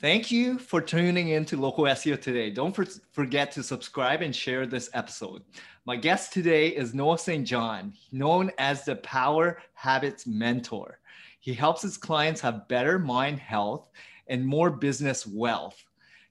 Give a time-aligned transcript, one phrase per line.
[0.00, 2.50] Thank you for tuning in to Local SEO today.
[2.50, 5.42] Don't for- forget to subscribe and share this episode.
[5.86, 7.44] My guest today is Noah St.
[7.44, 11.00] John, known as the Power Habits Mentor.
[11.40, 13.88] He helps his clients have better mind health
[14.28, 15.82] and more business wealth.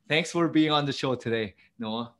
[0.07, 2.13] Thanks for being on the show today, Noah.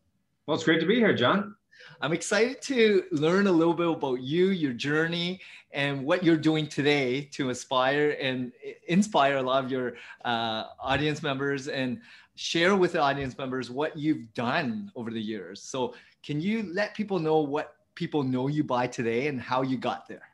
[0.48, 1.56] Well, it's great to be here, John.
[2.02, 5.40] I'm excited to learn a little bit about you, your journey,
[5.72, 8.52] and what you're doing today to inspire and
[8.88, 9.96] inspire a lot of your
[10.26, 12.00] uh, audience members and
[12.36, 15.62] share with the audience members what you've done over the years.
[15.62, 15.94] So,
[16.24, 20.08] can you let people know what people know you by today and how you got
[20.08, 20.30] there?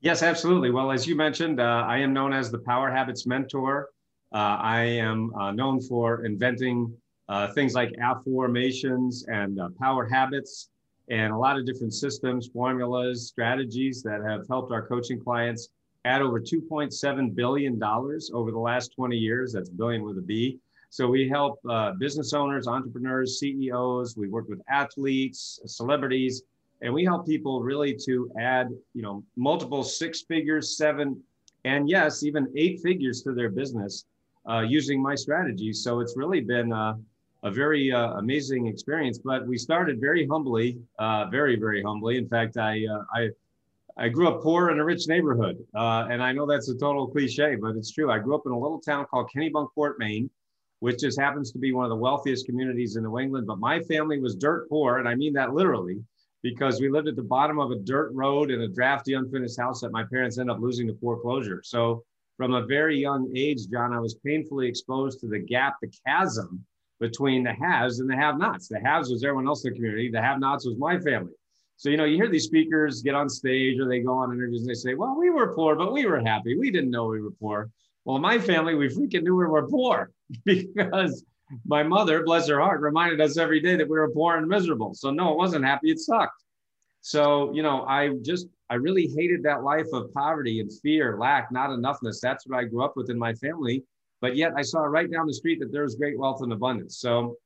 [0.00, 0.70] Yes, absolutely.
[0.70, 3.88] Well, as you mentioned, uh, I am known as the Power Habits Mentor.
[4.34, 6.92] Uh, I am uh, known for inventing
[7.28, 10.68] uh, things like afformations and uh, power habits
[11.08, 15.68] and a lot of different systems, formulas, strategies that have helped our coaching clients
[16.04, 19.52] add over $2.7 billion over the last 20 years.
[19.52, 20.58] That's billion with a B.
[20.90, 24.16] So we help uh, business owners, entrepreneurs, CEOs.
[24.16, 26.42] We work with athletes, celebrities,
[26.82, 31.20] and we help people really to add, you know, multiple six figures, seven,
[31.64, 34.04] and yes, even eight figures to their business
[34.48, 35.82] uh, using my strategies.
[35.82, 36.94] So it's really been uh,
[37.44, 39.18] a very uh, amazing experience.
[39.18, 42.16] But we started very humbly, uh, very very humbly.
[42.16, 43.28] In fact, I uh, I
[43.96, 47.06] I grew up poor in a rich neighborhood, uh, and I know that's a total
[47.06, 48.10] cliche, but it's true.
[48.10, 50.28] I grew up in a little town called Kennebunkport, Maine,
[50.80, 53.46] which just happens to be one of the wealthiest communities in New England.
[53.46, 56.02] But my family was dirt poor, and I mean that literally.
[56.42, 59.80] Because we lived at the bottom of a dirt road in a drafty, unfinished house
[59.80, 61.62] that my parents ended up losing to foreclosure.
[61.64, 62.04] So,
[62.36, 66.62] from a very young age, John, I was painfully exposed to the gap, the chasm
[67.00, 68.68] between the haves and the have-nots.
[68.68, 70.10] The haves was everyone else in the community.
[70.10, 71.32] The have-nots was my family.
[71.76, 74.60] So you know, you hear these speakers get on stage or they go on interviews
[74.60, 76.56] and they say, "Well, we were poor, but we were happy.
[76.56, 77.70] We didn't know we were poor."
[78.04, 80.10] Well, my family, we freaking knew we were poor
[80.44, 81.24] because
[81.66, 84.94] my mother, bless her heart, reminded us every day that we were poor and miserable.
[84.94, 85.90] So no, it wasn't happy.
[85.90, 86.42] It sucked.
[87.00, 91.50] So you know, I just I really hated that life of poverty and fear, lack,
[91.50, 92.20] not enoughness.
[92.20, 93.84] That's what I grew up with in my family.
[94.24, 96.96] But yet I saw right down the street that there was great wealth and abundance.
[96.96, 97.36] So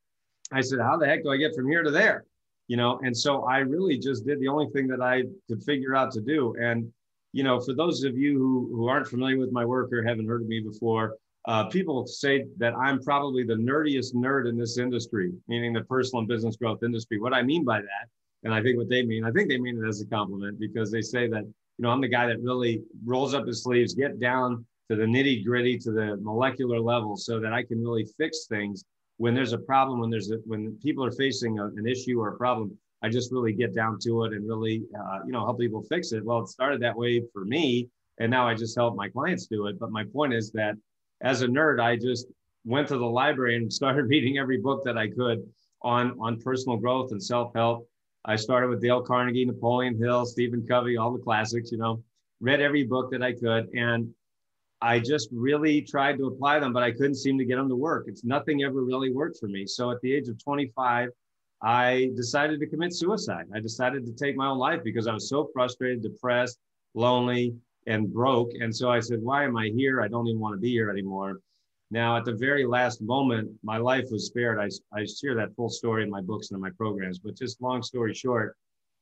[0.53, 2.25] I said, how the heck do I get from here to there?
[2.69, 5.97] You know, and so I really just did the only thing that I could figure
[5.97, 6.55] out to do.
[6.61, 6.89] And,
[7.33, 10.29] you know, for those of you who, who aren't familiar with my work or haven't
[10.29, 11.17] heard of me before,
[11.47, 16.21] uh, people say that I'm probably the nerdiest nerd in this industry, meaning the personal
[16.21, 17.19] and business growth industry.
[17.19, 18.07] What I mean by that,
[18.45, 20.93] and I think what they mean, I think they mean it as a compliment because
[20.93, 24.21] they say that, you know, I'm the guy that really rolls up his sleeves, get
[24.21, 28.47] down to the nitty gritty, to the molecular level, so that I can really fix
[28.47, 28.85] things
[29.19, 32.29] when there's a problem, when there's a, when people are facing a, an issue or
[32.29, 32.77] a problem.
[33.03, 36.13] I just really get down to it and really, uh, you know, help people fix
[36.13, 36.25] it.
[36.25, 37.89] Well, it started that way for me,
[38.19, 39.79] and now I just help my clients do it.
[39.79, 40.75] But my point is that
[41.21, 42.27] as a nerd, I just
[42.65, 45.47] went to the library and started reading every book that I could
[45.83, 47.89] on on personal growth and self help.
[48.25, 51.71] I started with Dale Carnegie, Napoleon Hill, Stephen Covey, all the classics.
[51.71, 52.03] You know,
[52.41, 54.13] read every book that I could, and
[54.81, 57.77] I just really tried to apply them, but I couldn't seem to get them to
[57.77, 58.05] work.
[58.07, 59.67] It's nothing ever really worked for me.
[59.67, 61.09] So at the age of 25,
[61.63, 63.47] I decided to commit suicide.
[63.53, 66.59] I decided to take my own life because I was so frustrated, depressed,
[66.95, 67.55] lonely,
[67.89, 68.51] and broke.
[68.61, 70.01] And so I said, Why am I here?
[70.01, 71.41] I don't even want to be here anymore.
[71.91, 74.61] Now, at the very last moment, my life was spared.
[74.61, 77.63] I, I share that full story in my books and in my programs, but just
[77.63, 78.57] long story short,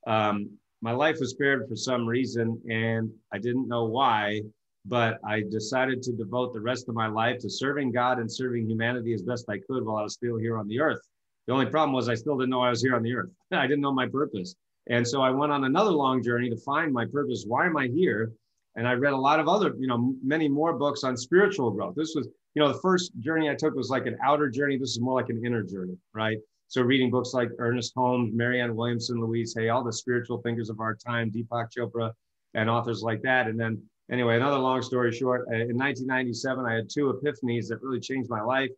[0.06, 0.48] um,
[0.82, 4.42] my life was spared for some reason, and I didn't know why
[4.88, 8.68] but I decided to devote the rest of my life to serving God and serving
[8.68, 11.00] humanity as best I could while I was still here on the earth.
[11.46, 13.30] The only problem was I still didn't know I was here on the earth.
[13.52, 14.54] I didn't know my purpose.
[14.88, 17.44] And so I went on another long journey to find my purpose.
[17.46, 18.32] Why am I here?
[18.76, 21.94] And I read a lot of other, you know, many more books on spiritual growth.
[21.96, 24.76] This was, you know, the first journey I took was like an outer journey.
[24.78, 26.38] This is more like an inner journey, right?
[26.68, 30.80] So reading books like Ernest Holmes, Marianne Williamson, Louise Hay, all the spiritual thinkers of
[30.80, 32.12] our time, Deepak Chopra,
[32.54, 33.46] and authors like that.
[33.46, 33.80] And then
[34.10, 38.42] anyway, another long story short, in 1997, I had two epiphanies that really changed my
[38.42, 38.70] life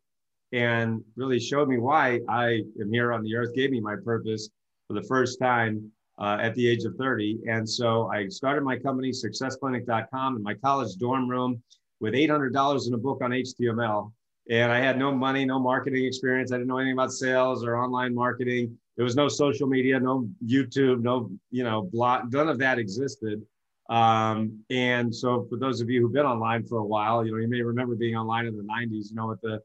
[0.53, 4.49] and really showed me why I am here on the earth, gave me my purpose
[4.87, 7.41] for the first time uh, at the age of 30.
[7.49, 11.63] And so I started my company, successclinic.com, in my college dorm room
[12.01, 14.13] with $800 in a book on HTML.
[14.51, 16.53] and I had no money, no marketing experience.
[16.53, 18.77] I didn't know anything about sales or online marketing.
[18.97, 22.33] There was no social media, no YouTube, no you know blog.
[22.33, 23.43] None of that existed.
[23.88, 27.38] Um, and so, for those of you who've been online for a while, you know
[27.38, 29.11] you may remember being online in the '90s.
[29.11, 29.61] You know, with the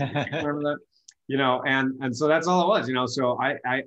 [0.00, 0.78] remember that
[1.28, 3.82] you know and and so that's all it was you know so i i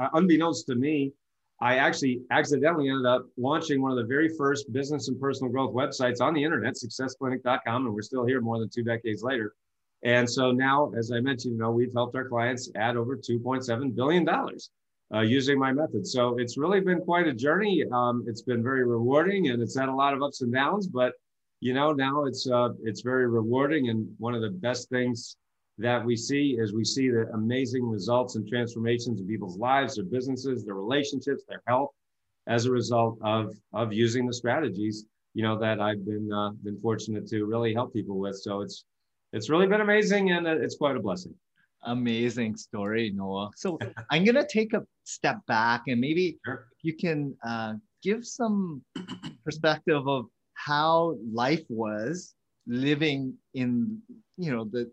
[0.00, 1.12] uh, unbeknownst to me
[1.60, 5.72] i actually accidentally ended up launching one of the very first business and personal growth
[5.72, 9.54] websites on the internet successclinic.com and we're still here more than two decades later
[10.02, 13.94] and so now as i mentioned you know we've helped our clients add over 2.7
[13.94, 14.70] billion dollars
[15.14, 16.06] uh, using my method.
[16.06, 17.84] So it's really been quite a journey.
[17.92, 21.14] Um, it's been very rewarding and it's had a lot of ups and downs but
[21.60, 23.88] you know now it's uh, it's very rewarding.
[23.88, 25.36] And one of the best things
[25.78, 30.04] that we see is we see the amazing results and transformations in people's lives their
[30.04, 31.90] businesses their relationships their health
[32.48, 36.78] as a result of of using the strategies you know that i've been uh, been
[36.78, 38.36] fortunate to really help people with.
[38.36, 38.84] So it's
[39.32, 41.34] it's really been amazing and it's quite a blessing
[41.84, 43.50] amazing story noah.
[43.56, 43.78] So
[44.10, 46.66] i'm going to take a step back and maybe sure.
[46.82, 48.82] you can uh, give some
[49.44, 52.34] perspective of how life was
[52.66, 53.98] living in
[54.36, 54.90] you know the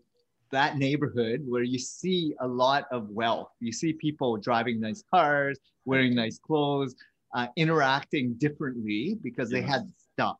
[0.50, 3.50] that neighborhood where you see a lot of wealth.
[3.60, 6.94] You see people driving nice cars wearing nice clothes
[7.34, 10.36] uh, interacting differently because they had stuff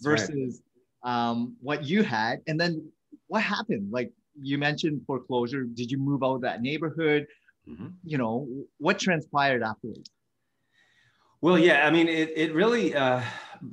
[0.00, 0.62] versus
[1.04, 1.28] right.
[1.28, 2.40] um, what you had.
[2.46, 2.90] And then
[3.28, 3.90] what happened?
[3.90, 7.26] Like you mentioned foreclosure did you move out of that neighborhood
[7.68, 7.88] mm-hmm.
[8.04, 8.46] you know
[8.78, 10.10] what transpired afterwards
[11.40, 13.20] well yeah i mean it, it really uh,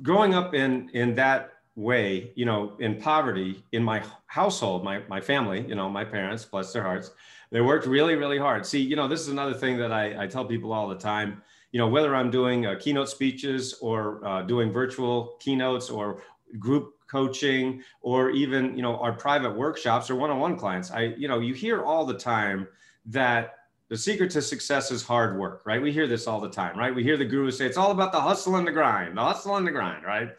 [0.02, 5.20] growing up in in that way, you know, in poverty in my household, my my
[5.20, 7.10] family, you know, my parents, bless their hearts,
[7.50, 8.64] they worked really, really hard.
[8.66, 11.42] See, you know, this is another thing that I, I tell people all the time.
[11.72, 16.22] You know, whether I'm doing uh, keynote speeches or uh, doing virtual keynotes or
[16.58, 21.40] group coaching or even you know our private workshops or one-on-one clients, I you know
[21.40, 22.68] you hear all the time
[23.06, 23.54] that
[23.88, 25.80] the secret to success is hard work, right?
[25.80, 26.94] We hear this all the time, right?
[26.94, 29.56] We hear the gurus say it's all about the hustle and the grind, the hustle
[29.56, 30.30] and the grind, right?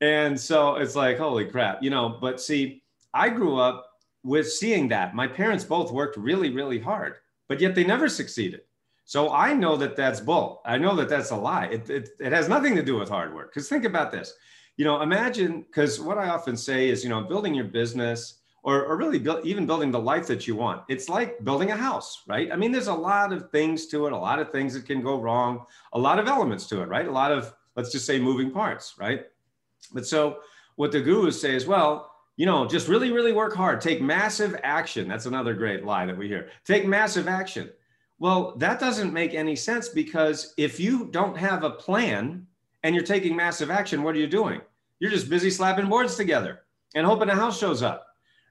[0.00, 2.82] And so it's like, holy crap, you know, but see,
[3.12, 3.86] I grew up
[4.22, 5.14] with seeing that.
[5.14, 7.14] My parents both worked really, really hard,
[7.48, 8.60] but yet they never succeeded.
[9.04, 10.62] So I know that that's bull.
[10.64, 11.66] I know that that's a lie.
[11.66, 13.54] It, it, it has nothing to do with hard work.
[13.54, 14.34] Because think about this.
[14.76, 18.84] You know, imagine, because what I often say is, you know, building your business, or,
[18.84, 20.82] or really even building the life that you want.
[20.88, 22.50] It's like building a house, right?
[22.52, 25.02] I mean, there's a lot of things to it, a lot of things that can
[25.02, 27.06] go wrong, a lot of elements to it, right?
[27.06, 29.26] A lot of, let's just say, moving parts, right?
[29.92, 30.38] But so
[30.74, 34.58] what the gurus say is, well, you know, just really, really work hard, take massive
[34.64, 35.06] action.
[35.06, 36.48] That's another great lie that we hear.
[36.64, 37.70] Take massive action.
[38.18, 42.48] Well, that doesn't make any sense because if you don't have a plan
[42.82, 44.60] and you're taking massive action, what are you doing?
[44.98, 46.62] You're just busy slapping boards together
[46.94, 48.06] and hoping a house shows up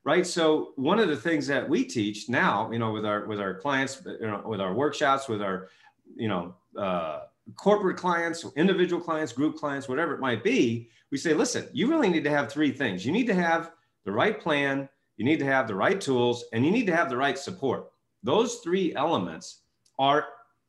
[0.06, 0.26] right?
[0.26, 3.56] So one of the things that we teach now you know with our with our
[3.56, 5.70] clients you know with our workshops with our
[6.16, 7.24] you know uh,
[7.58, 12.10] corporate clients individual clients group clients whatever it might be we say listen you really
[12.10, 13.06] need to have three things.
[13.06, 13.72] You need to have
[14.06, 14.88] the right plan
[15.18, 17.92] you need to have the right tools and you need to have the right support.
[18.24, 19.62] Those three elements
[19.98, 20.26] are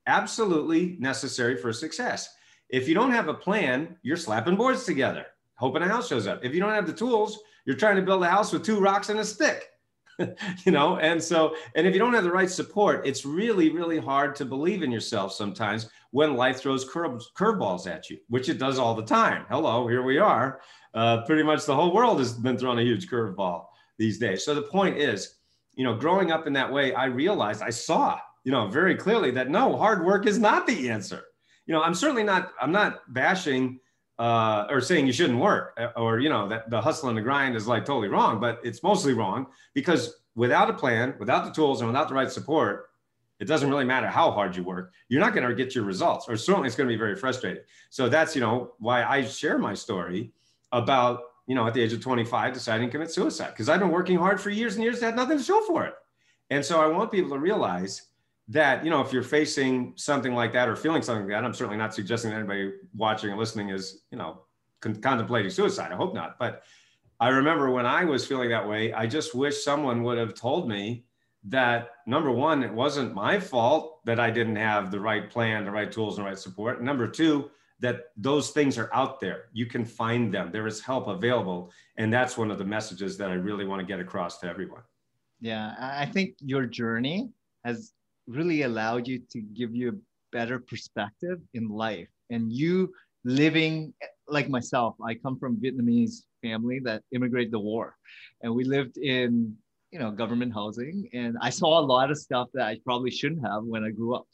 [0.07, 2.33] absolutely necessary for success
[2.69, 6.45] if you don't have a plan you're slapping boards together hoping a house shows up
[6.45, 9.11] if you don't have the tools you're trying to build a house with two rocks
[9.11, 9.71] and a stick.
[10.65, 13.99] you know, and so, and if you don't have the right support, it's really, really
[13.99, 18.59] hard to believe in yourself sometimes when life throws curve, curveballs at you, which it
[18.59, 19.45] does all the time.
[19.51, 20.61] Hello, here we are.
[20.95, 23.67] Uh, pretty much the whole world has been thrown a huge curveball
[23.99, 24.43] these days.
[24.43, 25.35] So the point is,
[25.75, 29.33] you know, growing up in that way, I realized, I saw, you know, very clearly
[29.33, 31.25] that no, hard work is not the answer.
[31.67, 33.81] You know, I'm certainly not, I'm not bashing
[34.19, 37.23] uh, or saying you shouldn't work uh, or you know that the hustle and the
[37.23, 41.51] grind is like totally wrong but it's mostly wrong because without a plan without the
[41.51, 42.91] tools and without the right support
[43.39, 44.95] it doesn't really matter how hard you work.
[45.11, 47.63] You're not going to get your results or certainly it's going to be very frustrating.
[47.91, 50.33] So that's you know why i share my story
[50.73, 53.91] about you know at the age of 25 deciding to commit suicide because i've been
[53.91, 55.95] working hard for years and years and had nothing to show for it.
[56.49, 58.03] And so i want people to realize
[58.49, 61.53] that you know if you're facing something like that or feeling something like that i'm
[61.53, 64.43] certainly not suggesting that anybody watching and listening is you know
[64.81, 65.93] con- contemplating suicide.
[65.93, 66.39] I hope not.
[66.39, 66.63] But
[67.19, 70.69] i remember when i was feeling that way i just wish someone would have told
[70.69, 71.05] me
[71.45, 75.71] that number one it wasn't my fault that i didn't have the right plan the
[75.71, 76.83] right tools and the right support.
[76.83, 79.51] Number two that those things are out there.
[79.53, 80.51] You can find them.
[80.51, 81.71] There is help available.
[81.99, 84.83] And that's one of the messages that i really want to get across to everyone.
[85.41, 87.31] Yeah i think your journey
[87.65, 87.93] has
[88.27, 89.99] really allowed you to give you a
[90.33, 92.09] better perspective in life.
[92.31, 92.93] And you
[93.25, 93.93] living
[94.29, 97.97] like myself, I come from Vietnamese family that immigrated the war,
[98.43, 99.55] and we lived in
[99.91, 103.47] you know government housing, and I saw a lot of stuff that I probably shouldn't
[103.47, 104.27] have when I grew up,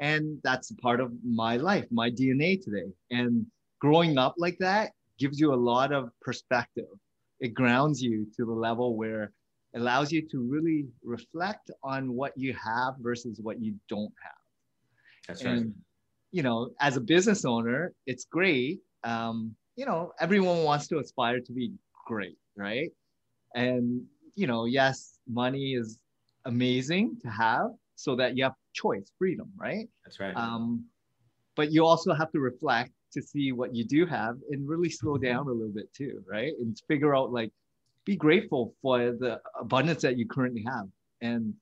[0.00, 2.90] and that's part of my life, my DNA today.
[3.10, 3.46] And
[3.80, 6.92] growing up like that gives you a lot of perspective.
[7.40, 9.32] It grounds you to the level where
[9.74, 14.32] allows you to really reflect on what you have versus what you don't have.
[15.28, 15.66] That's right.
[16.30, 18.80] You know, as a business owner, it's great.
[19.04, 21.72] Um, you know, everyone wants to aspire to be
[22.06, 22.90] great, right?
[23.54, 24.02] And,
[24.34, 25.98] you know, yes, money is
[26.44, 29.88] amazing to have so that you have choice, freedom, right?
[30.04, 30.36] That's right.
[30.36, 30.84] Um,
[31.54, 35.18] but you also have to reflect to see what you do have and really slow
[35.18, 36.52] down a little bit too, right?
[36.58, 37.52] And figure out like,
[38.04, 40.88] be grateful for the abundance that you currently have.
[41.20, 41.54] And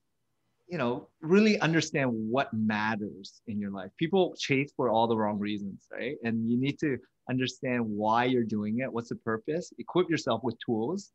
[0.70, 3.90] you know, really understand what matters in your life.
[3.96, 6.16] People chase for all the wrong reasons, right?
[6.22, 6.96] And you need to
[7.28, 11.10] understand why you're doing it, what's the purpose, equip yourself with tools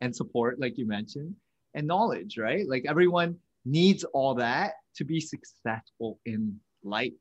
[0.00, 1.34] and support, like you mentioned,
[1.74, 2.68] and knowledge, right?
[2.68, 7.12] Like everyone needs all that to be successful in life.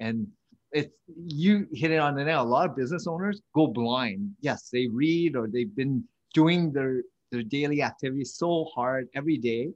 [0.00, 0.26] And
[0.72, 0.94] it's
[1.26, 2.42] you hit it on the nail.
[2.42, 4.30] A lot of business owners go blind.
[4.40, 9.72] Yes, they read or they've been doing their their daily activities so hard every day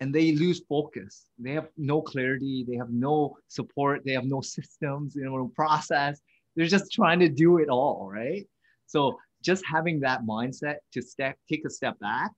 [0.00, 1.26] and they lose focus.
[1.38, 2.64] They have no clarity.
[2.68, 4.02] They have no support.
[4.04, 6.20] They have no systems, you know, no process.
[6.54, 8.46] They're just trying to do it all, right?
[8.86, 12.32] So just having that mindset to step, take a step back,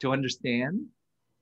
[0.00, 0.86] to understand,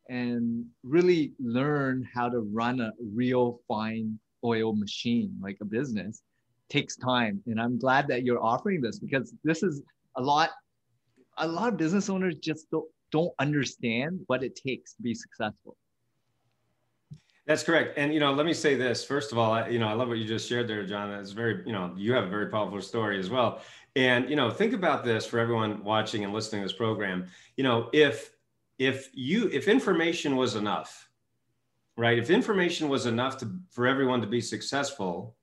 [0.09, 6.23] and really learn how to run a real fine oil machine like a business
[6.69, 7.43] takes time.
[7.47, 9.83] And I'm glad that you're offering this because this is
[10.17, 10.51] a lot.
[11.41, 15.77] A lot of business owners just don't don't understand what it takes to be successful.
[17.47, 17.99] That's correct.
[17.99, 19.05] And you know, let me say this.
[19.05, 21.11] First of all, I, you know, I love what you just shared there, John.
[21.11, 23.61] It's very, you know, you have a very powerful story as well.
[23.97, 27.27] And you know, think about this for everyone watching and listening to this program.
[27.57, 28.31] You know, if
[28.79, 31.09] if you if information was enough,
[31.97, 32.19] right?
[32.19, 35.35] If information was enough to for everyone to be successful,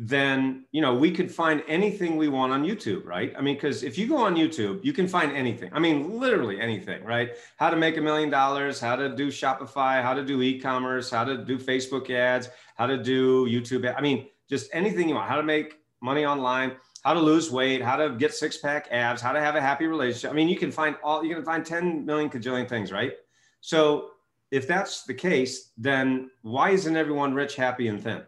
[0.00, 3.32] then you know we could find anything we want on youtube right?
[3.36, 5.70] I mean because if you go on youtube you can find anything.
[5.72, 7.30] I mean literally anything right?
[7.56, 11.24] How to make a million dollars how to do shopify how to do e-commerce how
[11.24, 15.28] to do facebook ads how to do youtube i mean just anything you want.
[15.28, 19.32] How to make money online how to lose weight how to get six-pack abs how
[19.32, 20.30] to have a happy relationship.
[20.30, 23.14] I mean you can find all you can find 10 million cajillion things right?
[23.60, 24.10] So
[24.52, 28.22] if that's the case then why isn't everyone rich happy and thin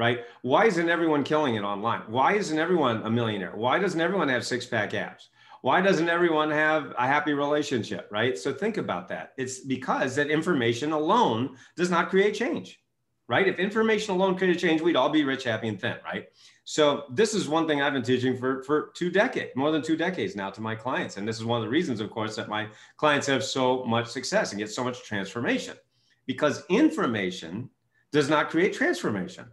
[0.00, 0.24] right?
[0.40, 2.00] Why isn't everyone killing it online?
[2.06, 3.52] Why isn't everyone a millionaire?
[3.54, 5.28] Why doesn't everyone have six pack abs?
[5.60, 8.38] Why doesn't everyone have a happy relationship, right?
[8.38, 9.34] So think about that.
[9.36, 12.80] It's because that information alone does not create change,
[13.28, 13.46] right?
[13.46, 16.28] If information alone created change, we'd all be rich, happy, and thin, right?
[16.64, 19.98] So this is one thing I've been teaching for, for two decades, more than two
[19.98, 21.18] decades now to my clients.
[21.18, 24.06] And this is one of the reasons, of course, that my clients have so much
[24.06, 25.76] success and get so much transformation
[26.24, 27.68] because information
[28.12, 29.44] does not create transformation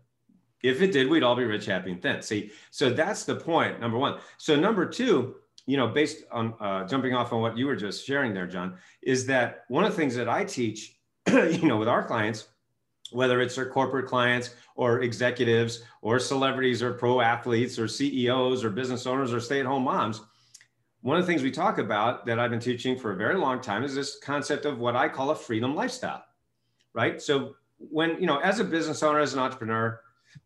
[0.63, 2.21] if it did, we'd all be rich, happy, and thin.
[2.21, 4.19] See, so that's the point, number one.
[4.37, 5.35] So, number two,
[5.65, 8.75] you know, based on uh, jumping off on what you were just sharing there, John,
[9.03, 10.97] is that one of the things that I teach,
[11.27, 12.47] you know, with our clients,
[13.11, 18.69] whether it's our corporate clients or executives or celebrities or pro athletes or CEOs or
[18.69, 20.21] business owners or stay at home moms,
[21.01, 23.61] one of the things we talk about that I've been teaching for a very long
[23.61, 26.23] time is this concept of what I call a freedom lifestyle,
[26.93, 27.21] right?
[27.21, 30.01] So, when, you know, as a business owner, as an entrepreneur,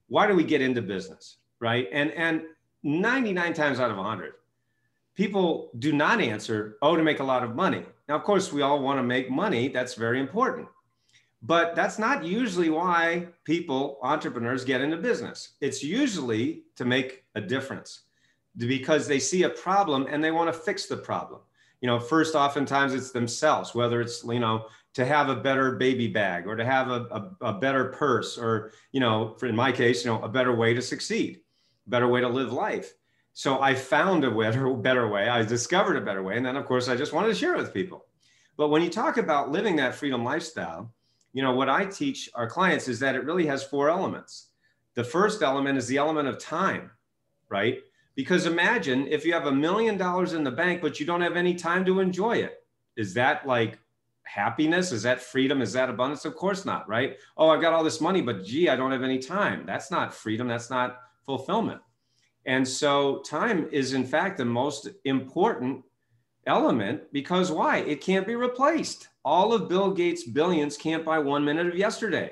[0.07, 1.88] why do we get into business, right?
[1.91, 2.43] And and
[2.83, 4.33] 99 times out of 100,
[5.15, 7.86] people do not answer, oh, to make a lot of money.
[8.10, 9.67] Now, of course, we all want to make money.
[9.67, 10.67] That's very important.
[11.43, 15.55] But that's not usually why people, entrepreneurs, get into business.
[15.60, 18.01] It's usually to make a difference
[18.57, 21.41] because they see a problem and they want to fix the problem.
[21.81, 26.07] You know, first, oftentimes it's themselves, whether it's, you know, to have a better baby
[26.07, 29.71] bag or to have a, a, a, better purse or you know for in my
[29.71, 31.39] case you know a better way to succeed
[31.88, 32.93] better way to live life.
[33.33, 35.29] So i found a better, better way.
[35.29, 36.38] I discovered a better way.
[36.38, 38.05] And then of course i just wanted to share it with people.
[38.57, 40.93] But when you talk about living that freedom lifestyle
[41.33, 44.48] you know what i teach our clients is that it really has four elements.
[44.95, 46.91] The first element is the element of time
[47.51, 47.79] right?
[48.15, 51.36] Because imagine if you have a million dollars in the bank but you don't have
[51.36, 52.63] any time to enjoy it.
[52.98, 53.79] Is that like
[54.33, 54.91] happiness?
[54.91, 55.61] Is that freedom?
[55.61, 56.25] Is that abundance?
[56.25, 57.17] Of course not, right?
[57.38, 59.65] Oh, I've got all this money, but gee, I don't have any time.
[59.65, 60.47] That's not freedom.
[60.47, 61.81] That's not fulfillment.
[62.45, 65.83] And so, time is, in fact, the most important
[66.47, 67.77] element because why?
[67.79, 69.09] It can't be replaced.
[69.23, 72.31] All of Bill Gates' billions can't buy one minute of yesterday.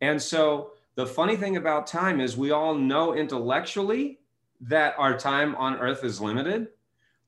[0.00, 4.20] And so, the funny thing about time is we all know intellectually
[4.60, 6.68] that our time on earth is limited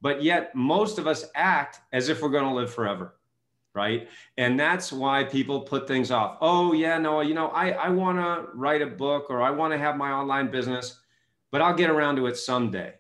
[0.05, 3.17] but yet most of us act as if we're going to live forever
[3.75, 4.09] right?
[4.39, 6.39] And that's why people put things off.
[6.41, 9.73] Oh yeah no you know i, I want to write a book or i want
[9.73, 11.01] to have my online business
[11.51, 12.95] but i'll get around to it someday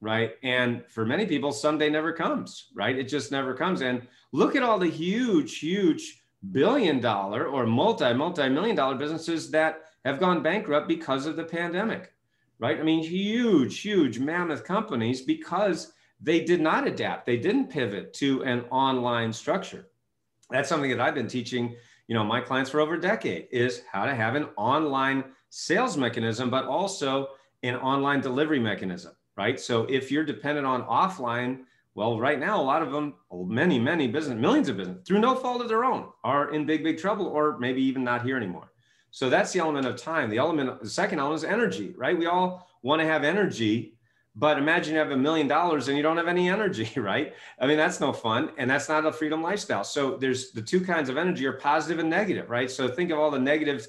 [0.00, 0.34] right?
[0.42, 2.96] And for many people someday never comes right?
[2.96, 3.80] It just never comes.
[3.80, 6.22] And look at all the huge huge
[6.52, 11.44] billion dollar or multi multi million dollar businesses that have gone bankrupt because of the
[11.44, 12.12] pandemic
[12.58, 12.78] right?
[12.78, 17.26] I mean huge huge mammoth companies because they did not adapt.
[17.26, 19.88] They didn't pivot to an online structure
[20.50, 21.74] that's something that I've been teaching,
[22.08, 25.96] you know, my clients for over a decade is how to have an online sales
[25.96, 27.28] mechanism, but also
[27.62, 29.58] an online delivery mechanism, right?
[29.58, 33.78] So if you're dependent on offline, well, right now, a lot of them, oh, many,
[33.78, 36.98] many business, millions of business, through no fault of their own, are in big, big
[36.98, 38.70] trouble, or maybe even not here anymore.
[39.10, 40.28] So that's the element of time.
[40.28, 42.16] The element, the second element is energy, right?
[42.16, 43.95] We all want to have energy
[44.38, 47.32] but imagine you have a million dollars and you don't have any energy, right?
[47.58, 48.50] I mean, that's no fun.
[48.58, 49.82] And that's not a freedom lifestyle.
[49.82, 52.70] So there's the two kinds of energy are positive and negative, right?
[52.70, 53.88] So think of all the negative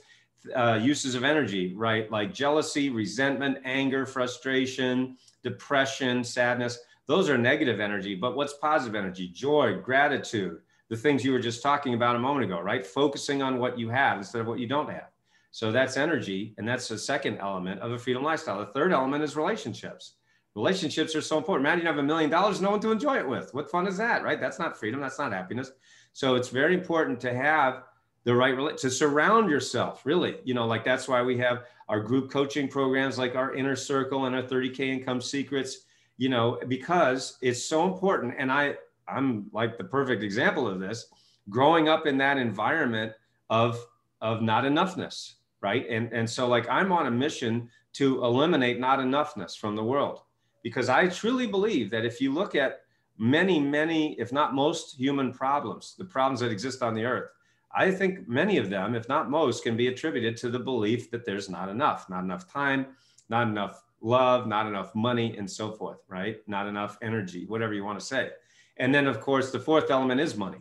[0.55, 2.09] uh, uses of energy, right?
[2.09, 6.79] Like jealousy, resentment, anger, frustration, depression, sadness.
[7.07, 8.15] Those are negative energy.
[8.15, 9.27] But what's positive energy?
[9.27, 12.85] Joy, gratitude, the things you were just talking about a moment ago, right?
[12.85, 15.09] Focusing on what you have instead of what you don't have.
[15.51, 16.53] So that's energy.
[16.57, 18.59] And that's the second element of a freedom lifestyle.
[18.59, 20.13] The third element is relationships
[20.57, 21.67] relationships are so important.
[21.67, 23.53] Imagine you have a million dollars, no one to enjoy it with.
[23.53, 24.41] What fun is that, right?
[24.41, 24.99] That's not freedom.
[24.99, 25.71] That's not happiness.
[26.13, 27.83] So it's very important to have
[28.23, 30.03] the right to surround yourself.
[30.03, 33.75] Really, you know, like that's why we have our group coaching programs, like our inner
[33.75, 35.85] circle and our 30k income secrets.
[36.17, 38.33] You know, because it's so important.
[38.39, 41.05] And I, I'm like the perfect example of this.
[41.51, 43.13] Growing up in that environment
[43.51, 43.79] of
[44.21, 45.85] of not enoughness, right?
[45.87, 50.21] And and so like I'm on a mission to eliminate not enoughness from the world
[50.67, 52.81] because I truly believe that if you look at
[53.17, 57.29] many, many, if not most human problems, the problems that exist on the earth,
[57.73, 61.23] I think many of them, if not most, can be attributed to the belief that
[61.23, 62.87] there's not enough, not enough time,
[63.29, 66.39] not enough love, not enough money, and so forth, right?
[66.47, 68.31] Not enough energy, whatever you want to say.
[68.75, 70.59] And then, of course, the fourth element is money.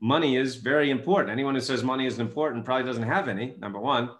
[0.00, 1.30] Money is very important.
[1.30, 4.10] Anyone who says money isn't important probably doesn't have any, number one.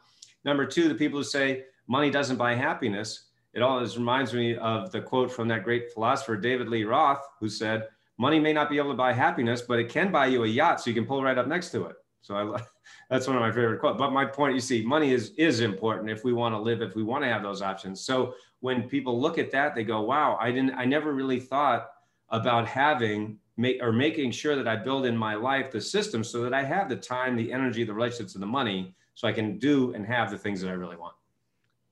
[0.47, 4.93] Number two, the people who say money doesn't buy happiness it always reminds me of
[4.93, 7.89] the quote from that great philosopher, David Lee Roth, who said,
[8.19, 10.79] Money may not be able to buy happiness, but it can buy you a yacht
[10.79, 11.97] so you can pull right up next to it.
[12.21, 12.61] So I,
[13.11, 13.99] that's one of my favorite quotes.
[13.99, 16.95] But my point, you see, money is, is important if we want to live, if
[16.95, 18.03] we want to have those options.
[18.03, 21.89] So when people look at that, they go, wow, I didn't, I never really thought
[22.29, 26.43] about having make, or making sure that I build in my life the system so
[26.43, 29.59] that I have the time, the energy, the relationships, and the money so I can
[29.59, 31.15] do and have the things that I really want.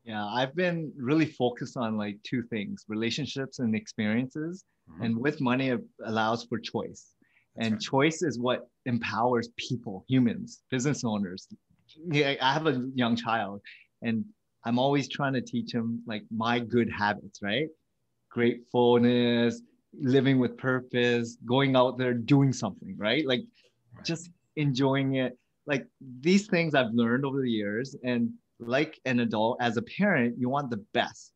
[0.05, 4.65] Yeah, I've been really focused on like two things relationships and experiences.
[4.91, 5.03] Mm-hmm.
[5.03, 7.15] And with money, it allows for choice.
[7.57, 7.81] That's and right.
[7.81, 11.49] choice is what empowers people, humans, business owners.
[12.11, 13.61] Yeah, I have a young child,
[14.03, 14.25] and
[14.65, 17.69] I'm always trying to teach him like my good habits, right?
[18.31, 19.63] Gratefulness,
[19.99, 23.27] living with purpose, going out there, doing something, right?
[23.27, 23.43] Like
[23.95, 24.05] right.
[24.05, 25.39] just enjoying it.
[25.67, 25.87] Like
[26.21, 27.95] these things I've learned over the years.
[28.03, 31.33] And like an adult, as a parent, you want the best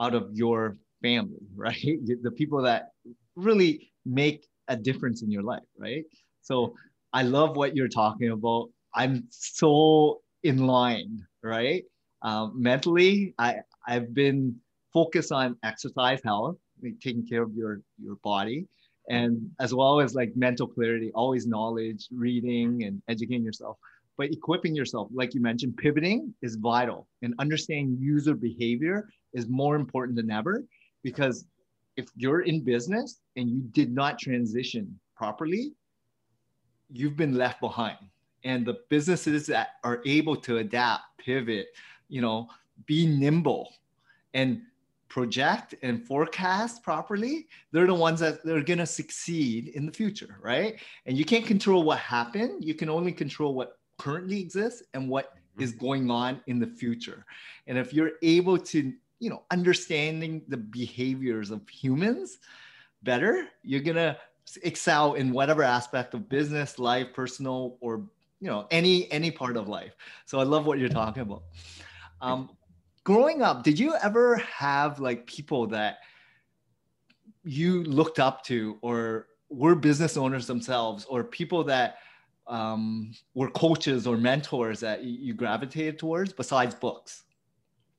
[0.00, 1.98] out of your family, right?
[2.22, 2.90] The people that
[3.36, 6.04] really make a difference in your life, right?
[6.42, 6.74] So
[7.12, 8.68] I love what you're talking about.
[8.94, 11.84] I'm so in line, right?
[12.22, 14.56] Um, mentally, I I've been
[14.92, 18.66] focused on exercise health, like taking care of your your body,
[19.08, 23.78] and as well as like mental clarity, always knowledge, reading, and educating yourself
[24.18, 29.76] but equipping yourself, like you mentioned, pivoting is vital and understanding user behavior is more
[29.76, 30.64] important than ever
[31.04, 31.46] because
[31.96, 35.72] if you're in business and you did not transition properly,
[36.90, 37.98] you've been left behind.
[38.44, 41.68] And the businesses that are able to adapt, pivot,
[42.08, 42.48] you know,
[42.86, 43.72] be nimble
[44.34, 44.62] and
[45.08, 50.38] project and forecast properly, they're the ones that they're going to succeed in the future,
[50.42, 50.80] right?
[51.06, 52.64] And you can't control what happened.
[52.64, 55.62] You can only control what currently exists and what mm-hmm.
[55.62, 57.24] is going on in the future.
[57.66, 62.38] And if you're able to, you know, understanding the behaviors of humans
[63.02, 64.16] better, you're gonna
[64.62, 68.06] excel in whatever aspect of business, life, personal, or
[68.40, 69.96] you know, any any part of life.
[70.24, 71.42] So I love what you're talking about.
[72.20, 72.50] Um,
[73.04, 75.98] growing up, did you ever have like people that
[77.44, 81.98] you looked up to or were business owners themselves or people that
[82.48, 87.24] um, were coaches or mentors that you, gravitated towards besides books?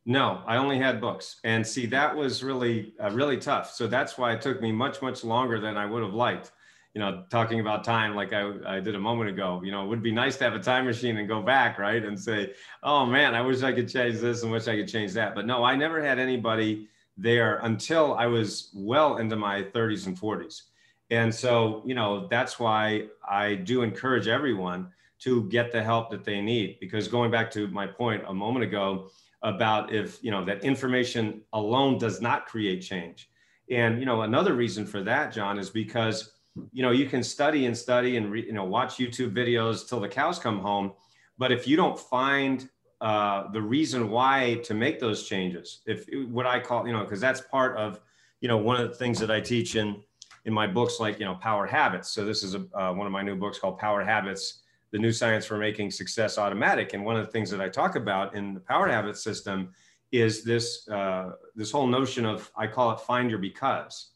[0.05, 1.39] No, I only had books.
[1.43, 3.71] And see, that was really, uh, really tough.
[3.71, 6.51] So that's why it took me much, much longer than I would have liked.
[6.95, 9.87] You know, talking about time like I, I did a moment ago, you know, it
[9.87, 12.03] would be nice to have a time machine and go back, right?
[12.03, 15.13] And say, oh man, I wish I could change this and wish I could change
[15.13, 15.35] that.
[15.35, 20.19] But no, I never had anybody there until I was well into my 30s and
[20.19, 20.63] 40s.
[21.11, 26.23] And so, you know, that's why I do encourage everyone to get the help that
[26.23, 26.77] they need.
[26.79, 29.09] Because going back to my point a moment ago
[29.41, 33.29] about if, you know, that information alone does not create change.
[33.71, 36.33] And, you know, another reason for that, John, is because,
[36.71, 39.99] you know, you can study and study and, re, you know, watch YouTube videos till
[39.99, 40.93] the cows come home.
[41.37, 42.67] But if you don't find
[43.01, 47.21] uh, the reason why to make those changes, if what I call, you know, because
[47.21, 47.99] that's part of,
[48.41, 50.01] you know, one of the things that I teach in,
[50.45, 52.11] in my books, like, you know, Power Habits.
[52.11, 55.11] So this is a, uh, one of my new books called Power Habits the new
[55.11, 56.93] science for making success automatic.
[56.93, 59.73] And one of the things that I talk about in the power habit system
[60.11, 64.11] is this uh, this whole notion of I call it find your because.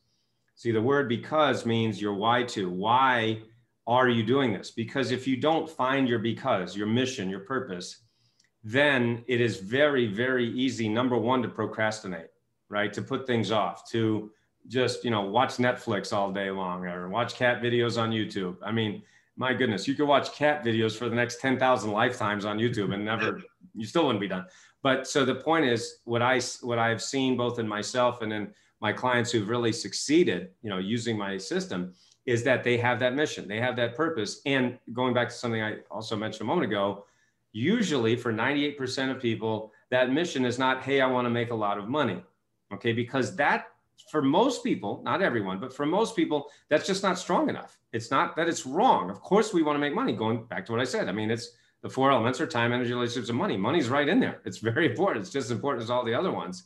[0.55, 2.69] See, the word because means your why to.
[2.69, 3.41] Why
[3.85, 4.71] are you doing this?
[4.71, 7.99] Because if you don't find your because, your mission, your purpose,
[8.63, 10.87] then it is very, very easy.
[10.87, 12.29] Number one, to procrastinate,
[12.69, 12.93] right?
[12.93, 14.31] To put things off, to
[14.67, 18.57] just you know watch Netflix all day long or watch cat videos on YouTube.
[18.63, 19.03] I mean,
[19.35, 23.03] my goodness, you could watch cat videos for the next 10,000 lifetimes on YouTube and
[23.03, 23.41] never,
[23.75, 24.45] you still wouldn't be done.
[24.83, 28.53] But so the point is what I, what I've seen both in myself and in
[28.81, 31.93] my clients who've really succeeded, you know, using my system
[32.25, 34.41] is that they have that mission, they have that purpose.
[34.45, 37.05] And going back to something I also mentioned a moment ago,
[37.53, 41.55] usually for 98% of people, that mission is not, hey, I want to make a
[41.55, 42.21] lot of money.
[42.73, 42.93] Okay.
[42.93, 43.67] Because that
[44.09, 47.79] for most people, not everyone, but for most people, that's just not strong enough.
[47.93, 49.09] It's not that it's wrong.
[49.09, 50.13] Of course, we want to make money.
[50.13, 51.51] Going back to what I said, I mean, it's
[51.81, 53.57] the four elements are time, energy, relationships, and money.
[53.57, 54.41] Money's right in there.
[54.45, 55.23] It's very important.
[55.23, 56.63] It's just as important as all the other ones.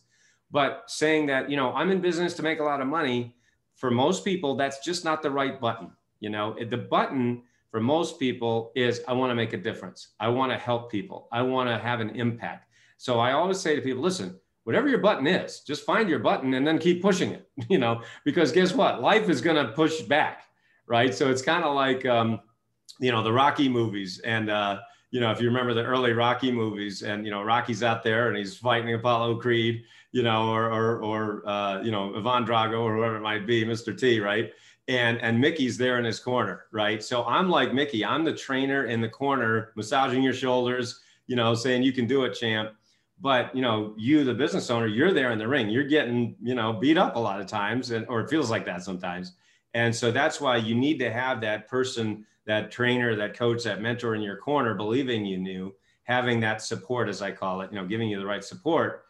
[0.52, 3.36] But saying that, you know, I'm in business to make a lot of money,
[3.76, 5.92] for most people, that's just not the right button.
[6.20, 10.10] You know, the button for most people is I want to make a difference.
[10.20, 11.28] I want to help people.
[11.32, 12.68] I want to have an impact.
[12.98, 16.53] So I always say to people, listen, whatever your button is, just find your button
[16.53, 19.01] and then keep pushing it, you know, because guess what?
[19.01, 20.43] Life is going to push back,
[20.88, 21.15] right?
[21.15, 22.41] So it's kind of like, um,
[22.99, 24.19] you know, the Rocky movies.
[24.25, 27.82] And, uh, you know, if you remember the early Rocky movies and, you know, Rocky's
[27.82, 32.13] out there and he's fighting Apollo Creed, you know, or, or, or uh, you know,
[32.17, 33.97] Ivan Drago or whoever it might be, Mr.
[33.97, 34.51] T, right?
[34.89, 37.01] And, and Mickey's there in his corner, right?
[37.01, 41.56] So I'm like Mickey, I'm the trainer in the corner, massaging your shoulders, you know,
[41.56, 42.71] saying you can do it, champ
[43.19, 45.69] but you know you the business owner you're there in the ring.
[45.69, 48.65] You're getting you know beat up a lot of times and or it feels like
[48.65, 49.34] that sometimes.
[49.73, 53.82] And so that's why you need to have that person that trainer that coach that
[53.82, 57.77] mentor in your corner believing you knew having that support as i call it you
[57.77, 59.03] know giving you the right support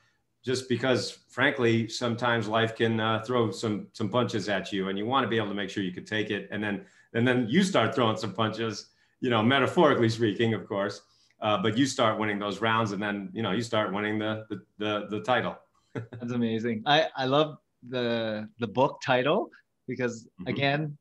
[0.43, 5.05] just because frankly sometimes life can uh, throw some some punches at you and you
[5.05, 6.47] want to be able to make sure you can take it.
[6.51, 8.87] And then and then you start throwing some punches
[9.19, 11.01] you know metaphorically speaking of course
[11.41, 14.45] uh, but you start winning those rounds, and then you know you start winning the
[14.49, 15.55] the the, the title.
[15.93, 16.83] That's amazing.
[16.85, 19.49] I I love the the book title
[19.87, 20.47] because mm-hmm.
[20.47, 20.97] again,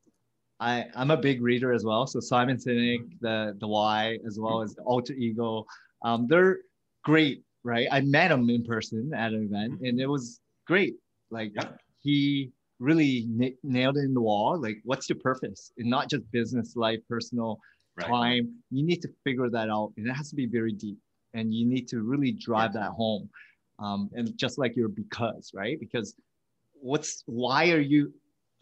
[0.61, 2.07] I I'm a big reader as well.
[2.07, 5.67] So Simon Sinek, the the Why, as well as the Alter Ego,
[6.05, 6.59] um, they're
[7.05, 7.89] great, right?
[7.91, 9.85] I met him in person at an event, mm-hmm.
[9.85, 10.95] and it was great.
[11.31, 11.53] Like
[12.01, 14.61] he really n- nailed it in the wall.
[14.61, 15.73] Like, what's your purpose?
[15.79, 17.59] And not just business life, personal
[17.97, 18.07] right.
[18.07, 18.55] time.
[18.71, 20.99] You need to figure that out, and it has to be very deep,
[21.35, 23.29] and you need to really drive that home.
[23.79, 25.79] Um, and just like your because, right?
[25.79, 26.15] Because
[26.81, 28.13] what's why are you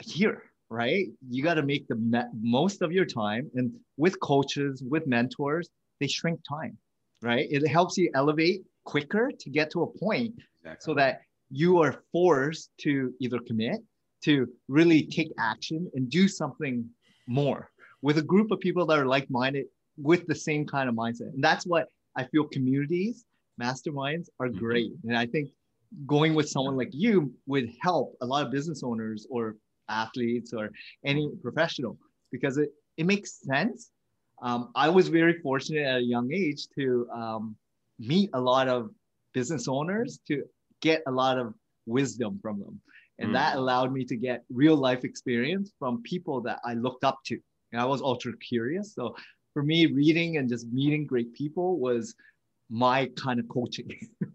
[0.03, 1.07] here, right?
[1.29, 5.69] You got to make the me- most of your time, and with coaches, with mentors,
[6.01, 6.77] they shrink time,
[7.23, 7.47] right?
[7.51, 10.85] It helps you elevate quicker to get to a point, exactly.
[10.85, 11.21] so that
[11.51, 13.81] you are forced to either commit
[14.25, 16.89] to really take action and do something
[17.27, 17.71] more
[18.05, 19.65] with a group of people that are like-minded
[19.97, 21.33] with the same kind of mindset.
[21.33, 23.25] And that's what I feel communities,
[23.59, 24.59] masterminds are mm-hmm.
[24.59, 24.93] great.
[25.05, 25.49] And I think
[26.07, 29.57] going with someone like you would help a lot of business owners or
[29.89, 30.71] athletes or
[31.03, 31.97] any professional
[32.31, 33.91] because it, it makes sense.
[34.43, 37.57] Um, I was very fortunate at a young age to um,
[37.99, 38.91] meet a lot of
[39.33, 40.43] business owners to
[40.83, 41.55] get a lot of
[41.87, 42.79] wisdom from them.
[43.19, 43.35] And mm.
[43.35, 47.39] that allowed me to get real life experience from people that I looked up to.
[47.75, 48.95] And I was ultra curious.
[48.95, 49.17] So
[49.53, 52.15] for me, reading and just meeting great people was
[52.71, 53.91] my kind of coaching.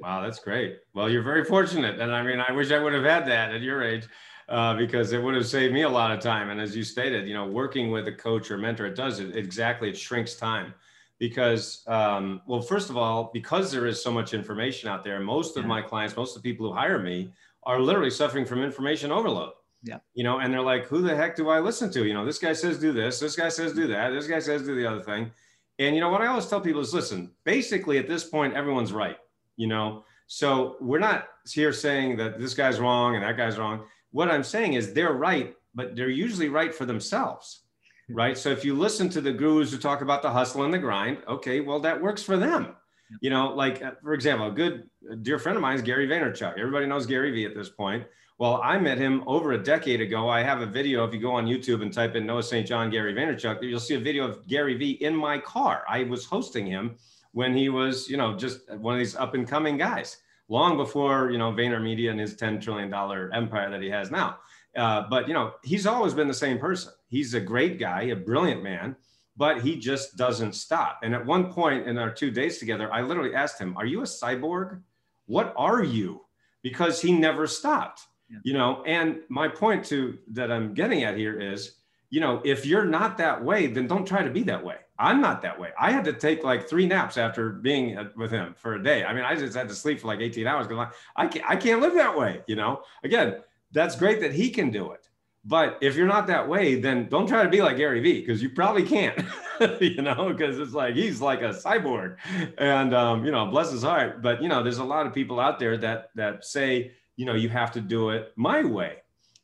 [0.00, 0.78] wow, that's great.
[0.94, 2.00] Well, you're very fortunate.
[2.00, 4.08] And I mean, I wish I would have had that at your age.
[4.48, 6.48] Uh, because it would have saved me a lot of time.
[6.48, 9.36] And as you stated, you know, working with a coach or mentor, it does it
[9.36, 9.90] exactly.
[9.90, 10.72] It shrinks time
[11.18, 15.56] because um, well first of all because there is so much information out there most
[15.56, 17.32] of my clients most of the people who hire me
[17.64, 19.50] are literally suffering from information overload
[19.82, 22.24] yeah you know and they're like who the heck do i listen to you know
[22.24, 24.86] this guy says do this this guy says do that this guy says do the
[24.86, 25.30] other thing
[25.78, 28.92] and you know what i always tell people is listen basically at this point everyone's
[28.92, 29.18] right
[29.56, 33.84] you know so we're not here saying that this guy's wrong and that guy's wrong
[34.10, 37.62] what i'm saying is they're right but they're usually right for themselves
[38.10, 38.38] right?
[38.38, 41.18] So if you listen to the gurus who talk about the hustle and the grind,
[41.28, 42.74] okay, well, that works for them.
[43.20, 46.06] You know, like uh, for example, a good a dear friend of mine is Gary
[46.06, 46.58] Vaynerchuk.
[46.58, 48.04] Everybody knows Gary Vee at this point.
[48.38, 50.28] Well, I met him over a decade ago.
[50.28, 51.04] I have a video.
[51.04, 52.64] If you go on YouTube and type in Noah St.
[52.64, 55.82] John Gary Vaynerchuk, you'll see a video of Gary Vee in my car.
[55.88, 56.94] I was hosting him
[57.32, 61.32] when he was, you know, just one of these up and coming guys, long before,
[61.32, 62.94] you know, VaynerMedia and his $10 trillion
[63.34, 64.38] empire that he has now.
[64.76, 66.92] Uh, but, you know, he's always been the same person.
[67.08, 68.94] He's a great guy, a brilliant man,
[69.36, 71.00] but he just doesn't stop.
[71.02, 74.02] And at one point in our two days together, I literally asked him, Are you
[74.02, 74.80] a cyborg?
[75.26, 76.24] What are you?
[76.62, 78.02] Because he never stopped.
[78.42, 81.76] You know, and my point to that I'm getting at here is,
[82.10, 84.76] you know, if you're not that way, then don't try to be that way.
[84.98, 85.70] I'm not that way.
[85.78, 89.04] I had to take like three naps after being with him for a day.
[89.04, 91.56] I mean, I just had to sleep for like 18 hours because I can't, I
[91.56, 92.42] can't live that way.
[92.48, 93.36] You know, again,
[93.72, 95.08] that's great that he can do it.
[95.44, 98.42] But if you're not that way, then don't try to be like Gary Vee because
[98.42, 99.18] you probably can't,
[99.80, 102.16] you know, because it's like he's like a cyborg,
[102.58, 104.20] and um, you know, bless his heart.
[104.20, 107.34] But you know, there's a lot of people out there that that say, you know,
[107.34, 108.96] you have to do it my way,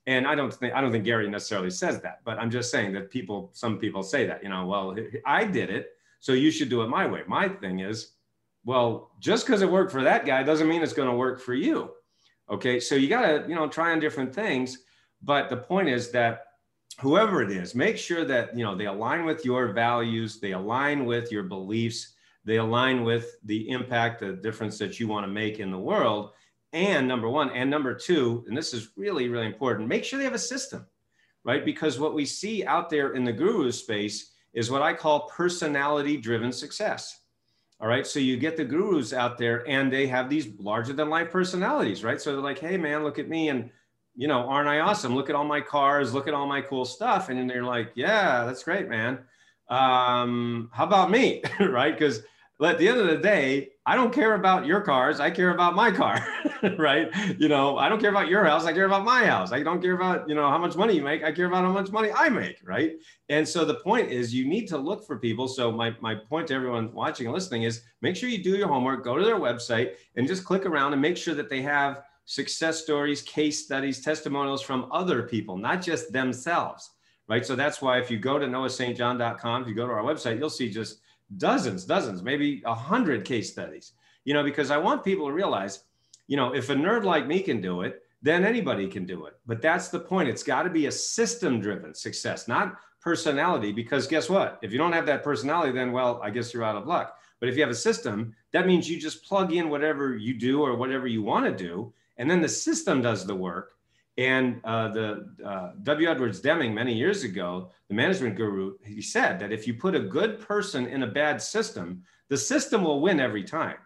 [0.06, 2.94] and I don't think I don't think Gary necessarily says that, but I'm just saying
[2.94, 6.70] that people, some people say that, you know, well, I did it, so you should
[6.70, 7.20] do it my way.
[7.26, 8.12] My thing is,
[8.64, 11.52] well, just because it worked for that guy doesn't mean it's going to work for
[11.52, 11.90] you.
[12.48, 14.78] Okay, so you got to, you know, try on different things
[15.24, 16.44] but the point is that
[17.00, 21.06] whoever it is, make sure that you know they align with your values, they align
[21.06, 22.12] with your beliefs,
[22.44, 26.32] they align with the impact, the difference that you want to make in the world.
[26.74, 30.24] And number one, and number two, and this is really, really important, make sure they
[30.24, 30.84] have a system,
[31.44, 31.64] right?
[31.64, 36.16] Because what we see out there in the guru space is what I call personality
[36.16, 37.20] driven success.
[37.80, 38.06] All right.
[38.06, 42.04] So you get the gurus out there and they have these larger than life personalities,
[42.04, 42.20] right?
[42.20, 43.48] So they're like, hey, man, look at me.
[43.48, 43.70] And
[44.16, 45.14] you know, aren't I awesome?
[45.14, 47.28] Look at all my cars, look at all my cool stuff.
[47.28, 49.18] And then they're like, yeah, that's great, man.
[49.68, 51.42] Um, how about me?
[51.60, 51.96] right?
[51.96, 52.22] Because
[52.62, 55.20] at the end of the day, I don't care about your cars.
[55.20, 56.26] I care about my car,
[56.78, 57.10] right?
[57.38, 58.64] You know, I don't care about your house.
[58.64, 59.52] I care about my house.
[59.52, 61.22] I don't care about, you know, how much money you make.
[61.22, 62.92] I care about how much money I make, right?
[63.28, 65.48] And so the point is you need to look for people.
[65.48, 68.68] So my, my point to everyone watching and listening is make sure you do your
[68.68, 72.04] homework, go to their website and just click around and make sure that they have
[72.24, 76.92] success stories, case studies, testimonials from other people, not just themselves,
[77.28, 77.44] right?
[77.44, 80.48] So that's why if you go to noahstjohn.com, if you go to our website, you'll
[80.48, 81.00] see just
[81.36, 83.92] dozens, dozens, maybe a hundred case studies,
[84.24, 85.84] you know, because I want people to realize,
[86.26, 89.34] you know, if a nerd like me can do it, then anybody can do it.
[89.46, 90.28] But that's the point.
[90.28, 94.58] It's got to be a system driven success, not personality, because guess what?
[94.62, 97.18] If you don't have that personality, then, well, I guess you're out of luck.
[97.40, 100.62] But if you have a system, that means you just plug in whatever you do
[100.62, 103.73] or whatever you want to do and then the system does the work.
[104.16, 106.08] And uh, the uh, W.
[106.08, 110.00] Edwards Deming many years ago, the management guru, he said that if you put a
[110.00, 113.76] good person in a bad system, the system will win every time.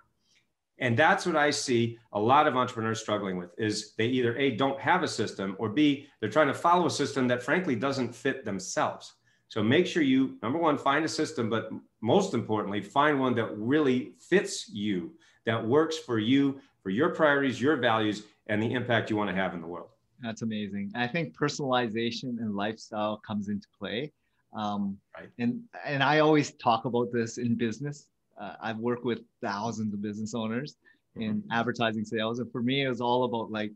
[0.81, 4.53] And that's what I see a lot of entrepreneurs struggling with is they either A,
[4.53, 8.15] don't have a system, or B, they're trying to follow a system that frankly doesn't
[8.15, 9.15] fit themselves.
[9.49, 13.57] So make sure you, number one, find a system, but most importantly, find one that
[13.57, 15.15] really fits you,
[15.47, 19.37] that works for you, for your priorities, your values, and the impact you want to
[19.37, 19.89] have in the world.
[20.21, 20.93] That's amazing.
[20.95, 24.13] I think personalization and lifestyle comes into play.
[24.57, 25.29] Um, right.
[25.39, 28.09] And and I always talk about this in business.
[28.41, 30.77] Uh, I've worked with thousands of business owners
[31.17, 31.53] in mm-hmm.
[31.53, 33.73] advertising sales, and for me, it was all about like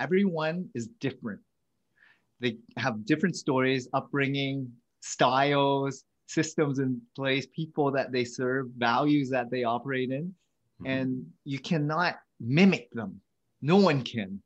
[0.00, 1.40] everyone is different.
[2.40, 4.70] They have different stories, upbringing,
[5.00, 10.86] styles, systems in place, people that they serve, values that they operate in, mm-hmm.
[10.86, 13.20] and you cannot mimic them.
[13.60, 14.40] No one can,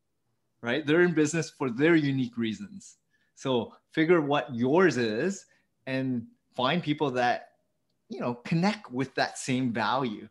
[0.62, 0.86] right?
[0.86, 2.96] They're in business for their unique reasons.
[3.34, 5.44] So figure what yours is
[5.86, 7.48] and find people that,
[8.08, 10.28] you know, connect with that same value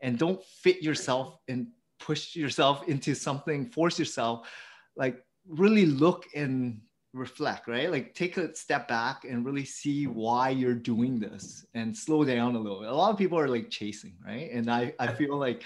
[0.00, 1.68] and don't fit yourself and
[2.00, 4.48] push yourself into something, force yourself.
[4.96, 6.80] Like really look and
[7.12, 7.90] reflect, right?
[7.90, 12.54] Like take a step back and really see why you're doing this and slow down
[12.54, 12.88] a little.
[12.88, 14.50] A lot of people are like chasing, right?
[14.52, 15.62] And I, I feel like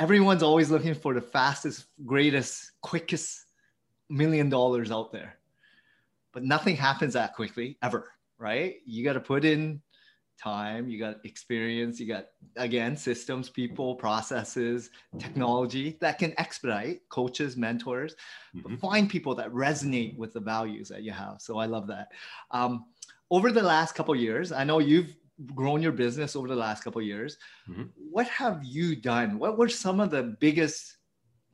[0.00, 3.44] everyone's always looking for the fastest, greatest, quickest
[4.08, 5.36] million dollars out there.
[6.32, 8.76] But nothing happens that quickly ever, right?
[8.86, 9.82] You got to put in
[10.42, 17.58] time, you got experience, you got again systems, people, processes, technology that can expedite coaches,
[17.58, 18.16] mentors,
[18.56, 18.76] mm-hmm.
[18.76, 21.42] find people that resonate with the values that you have.
[21.42, 22.08] So I love that.
[22.52, 22.86] Um,
[23.30, 25.14] over the last couple years, I know you've
[25.54, 27.36] grown your business over the last couple years.
[27.68, 27.84] Mm-hmm.
[28.10, 29.38] What have you done?
[29.38, 30.96] What were some of the biggest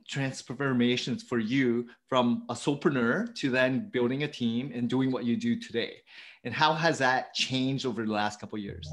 [0.07, 5.35] transformations for you from a solopreneur to then building a team and doing what you
[5.35, 5.97] do today?
[6.43, 8.91] And how has that changed over the last couple years?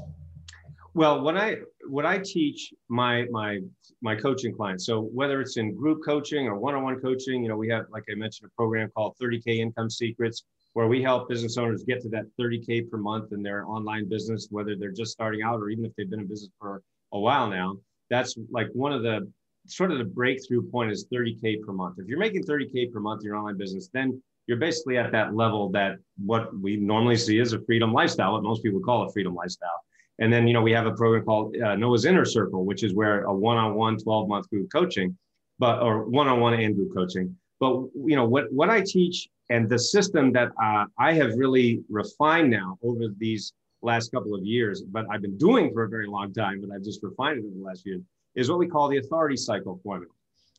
[0.93, 1.57] Well, what I
[1.89, 3.59] what I teach my my
[4.01, 4.85] my coaching clients.
[4.85, 8.15] So whether it's in group coaching or one-on-one coaching, you know, we have like I
[8.15, 12.25] mentioned a program called 30k Income Secrets where we help business owners get to that
[12.37, 15.93] 30k per month in their online business, whether they're just starting out or even if
[15.95, 16.81] they've been in business for
[17.13, 17.77] a while now.
[18.09, 19.31] That's like one of the
[19.67, 21.95] sort of the breakthrough point is 30k per month.
[21.97, 25.33] If you're making 30k per month in your online business, then you're basically at that
[25.33, 29.11] level that what we normally see as a freedom lifestyle, what most people call a
[29.13, 29.79] freedom lifestyle.
[30.19, 32.93] And then, you know, we have a program called uh, Noah's Inner Circle, which is
[32.93, 35.17] where a one-on-one 12-month group coaching,
[35.57, 37.37] but or one-on-one and group coaching.
[37.59, 41.83] But you know what what I teach and the system that uh, I have really
[41.89, 46.07] refined now over these last couple of years, but I've been doing for a very
[46.07, 48.01] long time, but I've just refined it over the last year,
[48.33, 50.11] is what we call the authority cycle formula.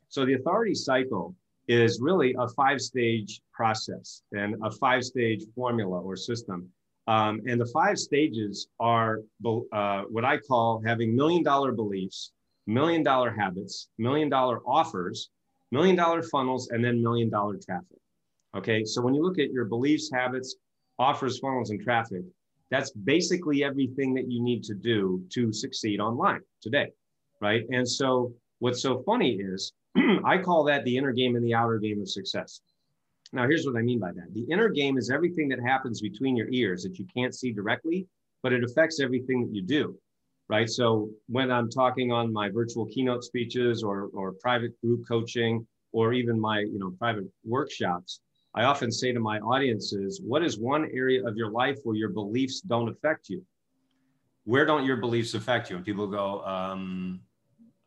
[0.09, 1.35] So the authority cycle
[1.69, 6.69] is really a five stage process and a five stage formula or system.
[7.09, 12.33] Um, and the five stages are uh, what I call having million dollar beliefs,
[12.67, 15.31] million dollar habits, million dollar offers,
[15.73, 17.99] million dollar funnels, and then million dollar traffic.
[18.57, 20.57] Okay, so when you look at your beliefs, habits,
[20.99, 22.23] offers, funnels, and traffic,
[22.71, 26.91] that's basically everything that you need to do to succeed online today,
[27.41, 27.65] right?
[27.71, 29.73] And so what's so funny is
[30.25, 32.61] I call that the inner game and the outer game of success.
[33.33, 34.33] Now, here's what I mean by that.
[34.33, 38.07] The inner game is everything that happens between your ears that you can't see directly,
[38.43, 39.99] but it affects everything that you do,
[40.49, 40.69] right?
[40.69, 46.13] So when I'm talking on my virtual keynote speeches or, or private group coaching, or
[46.13, 48.21] even my you know private workshops,
[48.55, 52.11] I often say to my audiences, what is one area of your life where your
[52.11, 53.45] beliefs don't affect you?
[54.45, 55.77] Where don't your beliefs affect you?
[55.77, 57.21] And people go, um,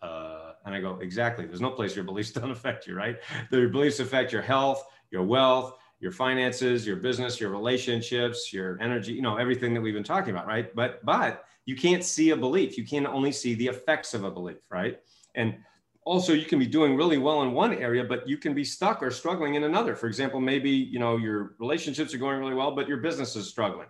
[0.01, 1.45] uh, and I go, exactly.
[1.45, 3.17] There's no place your beliefs don't affect you, right?
[3.51, 9.13] Your beliefs affect your health, your wealth, your finances, your business, your relationships, your energy,
[9.13, 10.73] you know, everything that we've been talking about, right?
[10.75, 12.79] But but you can't see a belief.
[12.79, 14.99] You can only see the effects of a belief, right?
[15.35, 15.55] And
[16.03, 19.03] also you can be doing really well in one area, but you can be stuck
[19.03, 19.95] or struggling in another.
[19.95, 23.47] For example, maybe you know your relationships are going really well, but your business is
[23.47, 23.85] struggling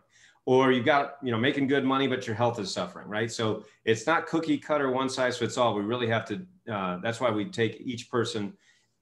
[0.46, 3.63] or you've got you know making good money but your health is suffering right so
[3.84, 6.36] it's not cookie cutter one size fits all we really have to
[6.74, 8.54] uh, that's why we take each person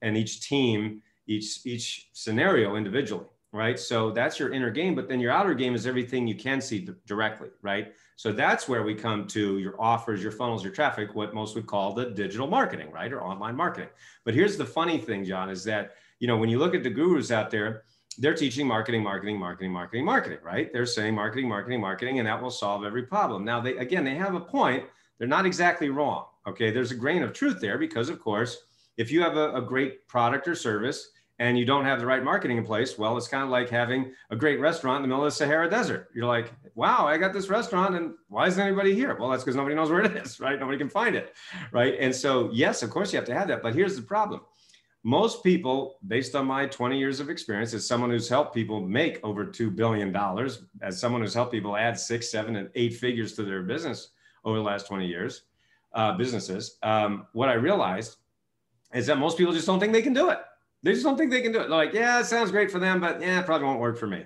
[0.02, 5.20] and each team each each scenario individually right so that's your inner game but then
[5.20, 8.94] your outer game is everything you can see d- directly right so that's where we
[8.94, 12.90] come to your offers your funnels your traffic what most would call the digital marketing
[12.90, 13.88] right or online marketing
[14.24, 16.90] but here's the funny thing john is that you know when you look at the
[16.90, 17.84] gurus out there
[18.18, 20.72] they're teaching marketing, marketing, marketing, marketing, marketing, right?
[20.72, 23.44] They're saying marketing, marketing, marketing, and that will solve every problem.
[23.44, 24.84] Now, they again, they have a point.
[25.18, 26.26] They're not exactly wrong.
[26.46, 28.58] Okay, there's a grain of truth there because, of course,
[28.96, 32.24] if you have a, a great product or service and you don't have the right
[32.24, 35.24] marketing in place, well, it's kind of like having a great restaurant in the middle
[35.24, 36.08] of the Sahara Desert.
[36.14, 39.16] You're like, wow, I got this restaurant, and why isn't anybody here?
[39.16, 40.58] Well, that's because nobody knows where it is, right?
[40.58, 41.34] Nobody can find it,
[41.70, 41.94] right?
[41.98, 43.62] And so, yes, of course, you have to have that.
[43.62, 44.40] But here's the problem
[45.04, 49.20] most people, based on my 20 years of experience as someone who's helped people make
[49.22, 50.14] over $2 billion,
[50.82, 54.10] as someone who's helped people add six, seven, and eight figures to their business
[54.44, 55.42] over the last 20 years,
[55.94, 58.16] uh, businesses, um, what I realized
[58.92, 60.38] is that most people just don't think they can do it.
[60.82, 61.70] They just don't think they can do it.
[61.70, 64.24] Like, yeah, it sounds great for them, but yeah, it probably won't work for me.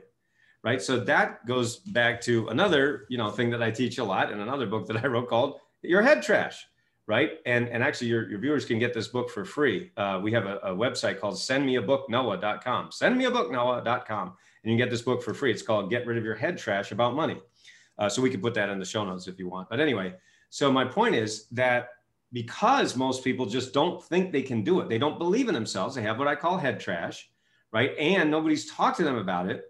[0.62, 0.80] Right.
[0.80, 4.40] So that goes back to another, you know, thing that I teach a lot in
[4.40, 6.66] another book that I wrote called Your Head Trash
[7.06, 7.32] right?
[7.46, 9.90] And, and actually, your, your viewers can get this book for free.
[9.96, 12.90] Uh, we have a, a, website called sendmeabooknoah.com.
[12.90, 14.28] Sendmeabooknoah.com.
[14.28, 15.50] And you can get this book for free.
[15.50, 17.40] It's called Get Rid of Your Head Trash About Money.
[17.98, 19.68] Uh, so we can put that in the show notes if you want.
[19.68, 20.14] But anyway,
[20.50, 21.88] so my point is that
[22.32, 25.94] because most people just don't think they can do it, they don't believe in themselves,
[25.94, 27.30] they have what I call head trash,
[27.72, 27.96] right?
[27.98, 29.64] And nobody's talked to them about it.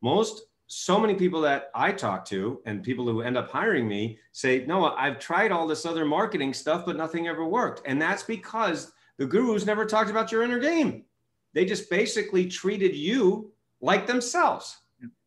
[0.00, 4.18] Most so many people that I talk to and people who end up hiring me
[4.32, 7.82] say, Noah, I've tried all this other marketing stuff, but nothing ever worked.
[7.86, 11.04] And that's because the gurus never talked about your inner game.
[11.52, 14.78] They just basically treated you like themselves,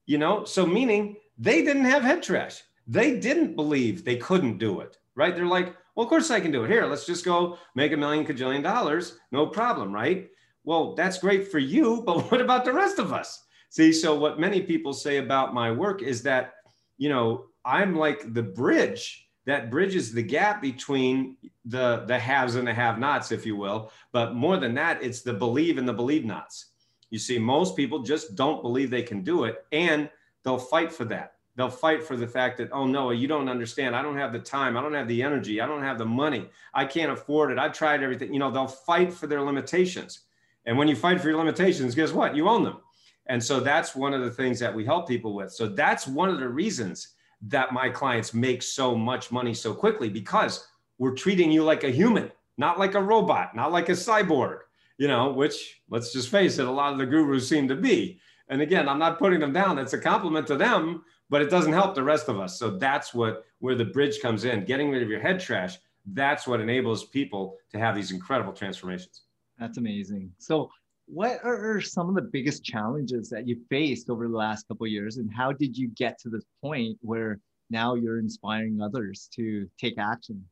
[0.06, 0.44] you know?
[0.44, 2.64] So, meaning they didn't have head trash.
[2.88, 5.36] They didn't believe they couldn't do it, right?
[5.36, 6.70] They're like, well, of course I can do it.
[6.70, 9.18] Here, let's just go make a million cajillion dollars.
[9.32, 10.30] No problem, right?
[10.64, 13.44] Well, that's great for you, but what about the rest of us?
[13.72, 16.54] See, so what many people say about my work is that,
[17.00, 21.36] you know, I'm like the bridge that bridges the gap between
[21.66, 23.92] the the haves and the have-nots, if you will.
[24.12, 26.74] But more than that, it's the believe and the believe nots.
[27.10, 30.12] You see, most people just don't believe they can do it, and
[30.44, 31.37] they'll fight for that.
[31.58, 33.96] They'll fight for the fact that, oh, Noah, you don't understand.
[33.96, 34.78] I don't have the time.
[34.78, 35.60] I don't have the energy.
[35.60, 36.48] I don't have the money.
[36.72, 37.58] I can't afford it.
[37.58, 38.32] I've tried everything.
[38.32, 40.22] You know, they'll fight for their limitations.
[40.68, 42.36] And when you fight for your limitations, guess what?
[42.36, 42.78] You own them.
[43.26, 45.52] And so that's one of the things that we help people with.
[45.52, 47.16] So that's one of the reasons
[47.48, 50.68] that my clients make so much money so quickly because
[51.00, 54.60] we're treating you like a human, not like a robot, not like a cyborg,
[54.98, 58.20] you know, which let's just face it, a lot of the gurus seem to be.
[58.50, 59.78] And again, I'm not putting them down.
[59.78, 62.58] It's a compliment to them, but it doesn't help the rest of us.
[62.58, 65.78] So that's what where the bridge comes in, getting rid of your head trash.
[66.06, 69.24] That's what enables people to have these incredible transformations.
[69.60, 70.32] That's amazing.
[70.38, 70.70] So
[71.08, 75.18] what are some of the biggest challenges that you faced over the last couple years
[75.18, 79.98] and how did you get to this point where now you're inspiring others to take
[79.98, 80.44] action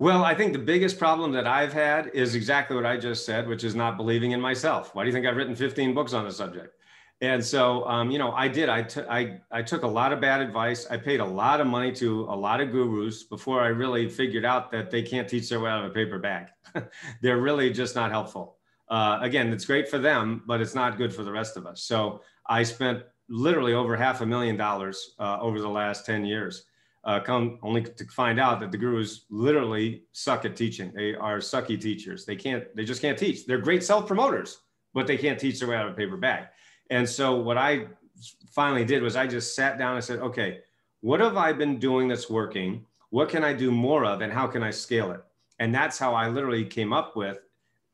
[0.00, 3.46] well i think the biggest problem that i've had is exactly what i just said
[3.46, 6.24] which is not believing in myself why do you think i've written 15 books on
[6.24, 6.74] the subject
[7.22, 8.82] and so um, you know i did I,
[9.62, 12.60] took a lot of bad advice i paid a lot of money to a lot
[12.60, 15.90] of gurus before i really figured out that they can't teach their way out of
[15.90, 16.48] a paper bag
[17.22, 18.58] they're really just not helpful
[18.92, 21.82] uh, again, it's great for them, but it's not good for the rest of us.
[21.82, 26.66] So I spent literally over half a million dollars uh, over the last 10 years.
[27.04, 30.92] Uh, come only to find out that the gurus literally suck at teaching.
[30.94, 32.26] They are sucky teachers.
[32.26, 33.46] They can't, they just can't teach.
[33.46, 34.58] They're great self promoters,
[34.92, 36.48] but they can't teach their way out of a paper bag.
[36.92, 37.86] And so what I
[38.50, 40.58] finally did was I just sat down and said, okay,
[41.00, 42.84] what have I been doing that's working?
[43.08, 44.20] What can I do more of?
[44.20, 45.24] And how can I scale it?
[45.58, 47.38] And that's how I literally came up with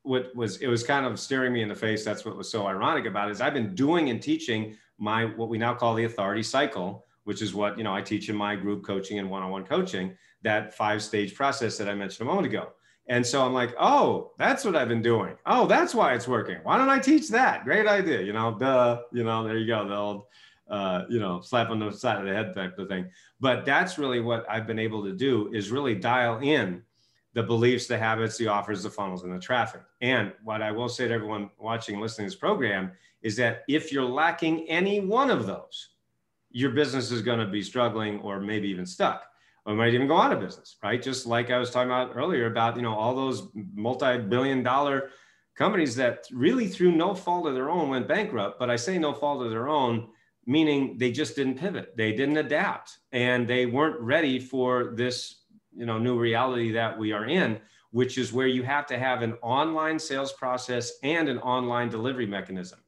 [0.03, 2.05] what was it was kind of staring me in the face.
[2.05, 5.49] That's what was so ironic about it is I've been doing and teaching my what
[5.49, 8.57] we now call the authority cycle, which is what you know I teach in my
[8.57, 12.72] group coaching and one-on-one coaching, that five-stage process that I mentioned a moment ago.
[13.09, 15.34] And so I'm like, oh, that's what I've been doing.
[15.46, 16.59] Oh, that's why it's working.
[16.62, 17.64] Why don't I teach that?
[17.64, 18.20] Great idea.
[18.20, 19.88] You know, duh, you know, there you go.
[19.88, 20.24] The old,
[20.68, 23.09] uh, you know, slap on the side of the head type of thing.
[23.40, 26.82] But that's really what I've been able to do is really dial in
[27.32, 29.82] the beliefs, the habits, the offers, the funnels, and the traffic.
[30.02, 32.92] And what I will say to everyone watching and listening to this program
[33.22, 35.90] is that if you're lacking any one of those,
[36.50, 39.24] your business is going to be struggling or maybe even stuck
[39.69, 41.01] or might even go out of business, right?
[41.01, 45.11] Just like I was talking about earlier about, you know, all those multi-billion dollar
[45.57, 48.59] companies that really through no fault of their own went bankrupt.
[48.59, 50.09] But I say no fault of their own,
[50.47, 51.95] meaning they just didn't pivot.
[51.99, 55.43] They didn't adapt and they weren't ready for this
[55.77, 57.61] you know new reality that we are in
[57.91, 62.27] which is where you have to have an online sales process and an online delivery
[62.27, 62.81] mechanism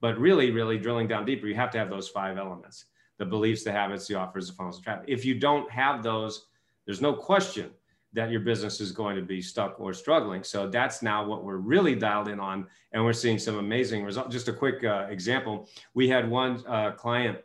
[0.00, 2.86] but really really drilling down deeper you have to have those five elements
[3.22, 6.46] the beliefs the habits the offers the funnels the traffic if you don't have those
[6.86, 7.70] there's no question
[8.14, 11.56] that your business is going to be stuck or struggling so that's now what we're
[11.56, 15.68] really dialed in on and we're seeing some amazing results just a quick uh, example
[15.94, 17.38] we had one uh, client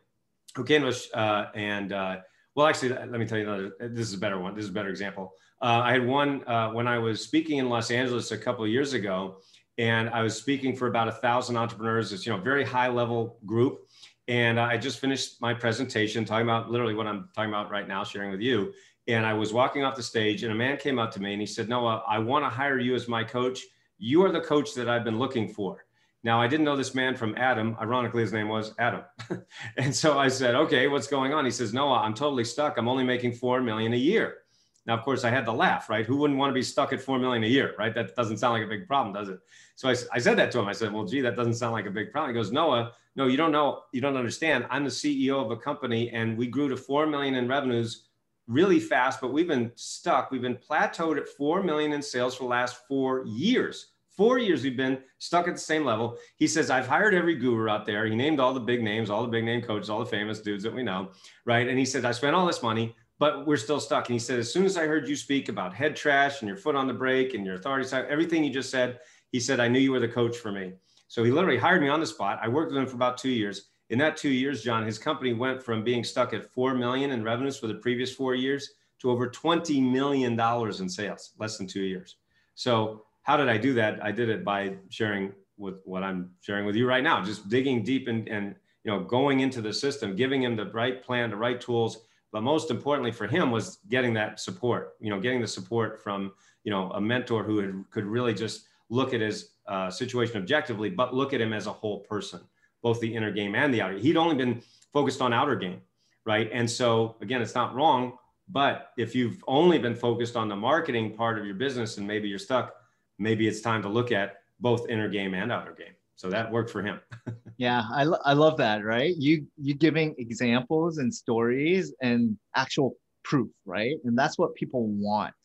[0.55, 2.17] who came to us uh, and uh,
[2.57, 3.71] well, actually, let me tell you another.
[3.79, 4.55] This is a better one.
[4.55, 5.35] This is a better example.
[5.61, 8.71] Uh, I had one uh, when I was speaking in Los Angeles a couple of
[8.71, 9.37] years ago,
[9.77, 12.11] and I was speaking for about a thousand entrepreneurs.
[12.11, 13.87] It's you know very high level group,
[14.27, 18.03] and I just finished my presentation talking about literally what I'm talking about right now,
[18.03, 18.73] sharing with you.
[19.07, 21.41] And I was walking off the stage, and a man came up to me and
[21.41, 23.61] he said, "Noah, I want to hire you as my coach.
[23.97, 25.85] You are the coach that I've been looking for."
[26.23, 27.77] Now, I didn't know this man from Adam.
[27.79, 29.01] Ironically, his name was Adam.
[29.77, 31.45] and so I said, okay, what's going on?
[31.45, 32.77] He says, Noah, I'm totally stuck.
[32.77, 34.39] I'm only making 4 million a year.
[34.87, 36.05] Now, of course, I had to laugh, right?
[36.05, 37.93] Who wouldn't want to be stuck at 4 million a year, right?
[37.93, 39.39] That doesn't sound like a big problem, does it?
[39.75, 40.67] So I, I said that to him.
[40.67, 42.33] I said, well, gee, that doesn't sound like a big problem.
[42.33, 43.81] He goes, Noah, no, you don't know.
[43.91, 44.65] You don't understand.
[44.69, 48.05] I'm the CEO of a company and we grew to 4 million in revenues
[48.47, 50.31] really fast, but we've been stuck.
[50.31, 53.87] We've been plateaued at 4 million in sales for the last four years.
[54.15, 56.17] Four years we've been stuck at the same level.
[56.37, 58.05] He says, I've hired every guru out there.
[58.07, 60.63] He named all the big names, all the big name coaches, all the famous dudes
[60.63, 61.09] that we know,
[61.45, 61.67] right?
[61.67, 64.07] And he said, I spent all this money, but we're still stuck.
[64.07, 66.57] And he said, as soon as I heard you speak about head trash and your
[66.57, 68.99] foot on the brake and your authority side, everything you just said,
[69.31, 70.73] he said, I knew you were the coach for me.
[71.07, 72.39] So he literally hired me on the spot.
[72.41, 73.69] I worked with him for about two years.
[73.89, 77.23] In that two years, John, his company went from being stuck at 4 million in
[77.23, 81.83] revenues for the previous four years to over $20 million in sales, less than two
[81.83, 82.17] years.
[82.55, 84.03] So how did I do that?
[84.03, 87.83] I did it by sharing with what I'm sharing with you right now, just digging
[87.83, 91.35] deep and, and you know going into the system, giving him the right plan, the
[91.35, 92.05] right tools.
[92.31, 94.95] But most importantly for him was getting that support.
[94.99, 98.67] You know, getting the support from you know a mentor who had, could really just
[98.89, 102.39] look at his uh, situation objectively, but look at him as a whole person,
[102.81, 103.97] both the inner game and the outer.
[103.97, 104.61] He'd only been
[104.93, 105.81] focused on outer game
[106.27, 106.49] right?
[106.51, 108.17] And so again, it's not wrong,
[108.49, 112.27] but if you've only been focused on the marketing part of your business and maybe
[112.27, 112.75] you're stuck,
[113.17, 115.93] maybe it's time to look at both inner game and outer game.
[116.17, 116.99] So that worked for him.
[117.57, 119.15] yeah, I, lo- I love that, right?
[119.17, 123.95] You you giving examples and stories and actual proof, right?
[124.03, 125.35] And that's what people want.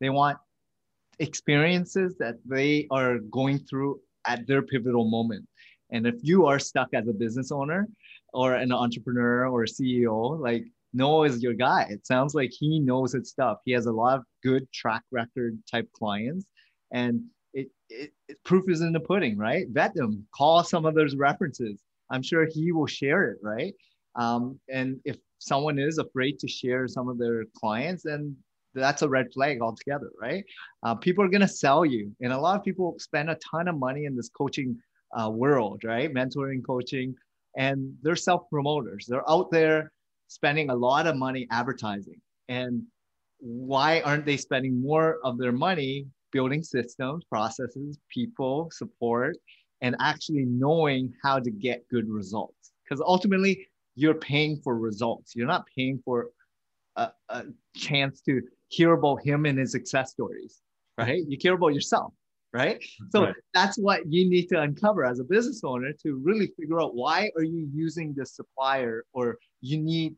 [0.00, 0.38] They want
[1.18, 5.46] experiences that they are going through at their pivotal moment.
[5.90, 7.88] And if you are stuck as a business owner
[8.32, 10.64] or an entrepreneur or CEO, like
[10.94, 11.86] Noah is your guy.
[11.90, 13.58] It sounds like he knows his stuff.
[13.64, 16.46] He has a lot of good track record type clients.
[16.92, 17.24] And
[17.92, 19.66] it, it, proof is in the pudding, right?
[19.70, 21.80] Vet them, call some of those references.
[22.10, 23.74] I'm sure he will share it, right?
[24.16, 28.36] Um, and if someone is afraid to share some of their clients, then
[28.74, 30.44] that's a red flag altogether, right?
[30.82, 32.14] Uh, people are going to sell you.
[32.20, 34.78] And a lot of people spend a ton of money in this coaching
[35.18, 36.12] uh, world, right?
[36.12, 37.14] Mentoring, coaching,
[37.56, 39.06] and they're self promoters.
[39.08, 39.92] They're out there
[40.28, 42.20] spending a lot of money advertising.
[42.48, 42.82] And
[43.38, 49.36] why aren't they spending more of their money building systems, processes, people, support,
[49.80, 52.72] and actually knowing how to get good results?
[52.84, 55.36] Because ultimately, you're paying for results.
[55.36, 56.30] You're not paying for
[56.96, 57.44] a, a
[57.76, 60.60] chance to hear about him and his success stories,
[60.96, 61.22] right?
[61.28, 62.12] You care about yourself
[62.52, 63.34] right so right.
[63.54, 67.30] that's what you need to uncover as a business owner to really figure out why
[67.36, 70.14] are you using this supplier or you need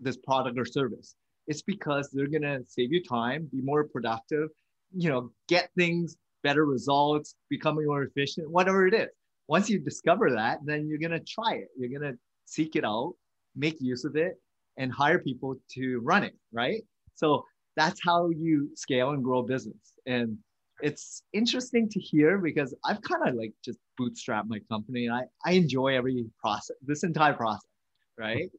[0.00, 4.48] this product or service it's because they're going to save you time be more productive
[4.94, 9.08] you know get things better results becoming more efficient whatever it is
[9.48, 12.84] once you discover that then you're going to try it you're going to seek it
[12.84, 13.14] out
[13.56, 14.34] make use of it
[14.76, 16.82] and hire people to run it right
[17.14, 17.44] so
[17.76, 20.36] that's how you scale and grow business and
[20.82, 25.22] it's interesting to hear because I've kind of like just bootstrapped my company and I,
[25.46, 27.68] I enjoy every process, this entire process,
[28.18, 28.50] right?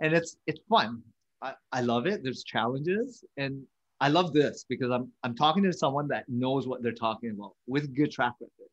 [0.00, 1.02] And it's it's fun.
[1.40, 2.22] I, I love it.
[2.22, 3.62] There's challenges and
[4.02, 7.52] I love this because I'm I'm talking to someone that knows what they're talking about
[7.68, 8.70] with good track record.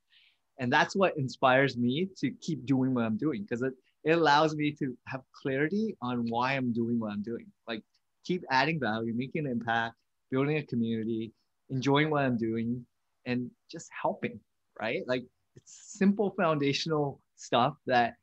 [0.60, 3.74] And that's what inspires me to keep doing what I'm doing because it,
[4.04, 7.46] it allows me to have clarity on why I'm doing what I'm doing.
[7.68, 7.84] Like
[8.26, 9.96] keep adding value, making an impact,
[10.32, 11.32] building a community,
[11.70, 12.84] enjoying what I'm doing,
[13.28, 14.40] and just helping,
[14.82, 15.04] right?
[15.08, 15.26] Like
[15.56, 18.16] it's simple foundational stuff that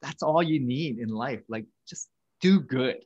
[0.00, 1.42] that's all you need in life.
[1.50, 2.08] Like just
[2.40, 3.04] do good.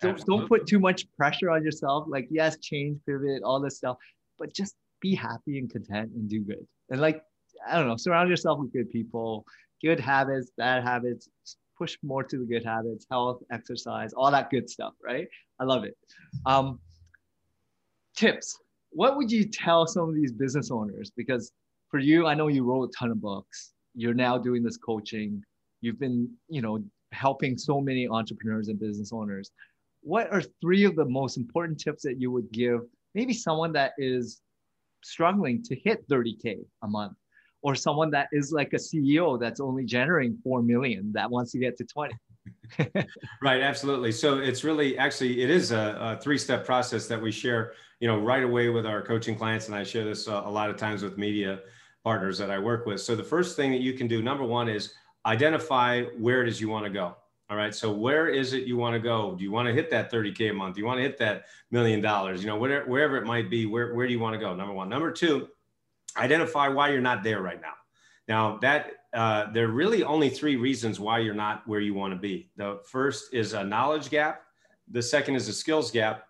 [0.00, 2.06] Don't, don't put too much pressure on yourself.
[2.08, 3.96] Like, yes, change, pivot, all this stuff,
[4.38, 6.66] but just be happy and content and do good.
[6.90, 7.22] And like,
[7.68, 9.44] I don't know, surround yourself with good people,
[9.82, 11.28] good habits, bad habits,
[11.76, 15.28] push more to the good habits, health, exercise, all that good stuff, right?
[15.60, 15.96] I love it.
[16.46, 16.78] Um,
[18.16, 18.58] tips
[18.94, 21.10] what would you tell some of these business owners?
[21.16, 21.52] Because
[21.90, 23.72] for you, I know you wrote a ton of books.
[23.94, 25.42] You're now doing this coaching.
[25.80, 26.82] You've been, you know,
[27.12, 29.50] helping so many entrepreneurs and business owners.
[30.04, 32.80] What are three of the most important tips that you would give
[33.14, 34.40] maybe someone that is
[35.02, 37.16] struggling to hit 30K a month?
[37.62, 41.58] Or someone that is like a CEO that's only generating 4 million that wants to
[41.58, 42.14] get to 20.
[43.42, 44.12] right, absolutely.
[44.12, 47.72] So it's really actually it is a, a three-step process that we share
[48.04, 50.68] you know, right away with our coaching clients, and I share this uh, a lot
[50.68, 51.60] of times with media
[52.02, 53.00] partners that I work with.
[53.00, 54.92] So the first thing that you can do, number one, is
[55.24, 57.16] identify where it is you want to go.
[57.54, 57.72] All right.
[57.72, 59.36] So where is it you want to go?
[59.36, 60.74] Do you want to hit that 30K a month?
[60.74, 62.42] Do you want to hit that million dollars?
[62.42, 64.56] You know, whatever, wherever it might be, where, where do you want to go?
[64.56, 64.88] Number one.
[64.88, 65.46] Number two,
[66.16, 67.74] identify why you're not there right now.
[68.26, 72.12] Now that uh, there are really only three reasons why you're not where you want
[72.12, 72.50] to be.
[72.56, 74.42] The first is a knowledge gap.
[74.90, 76.26] The second is a skills gap.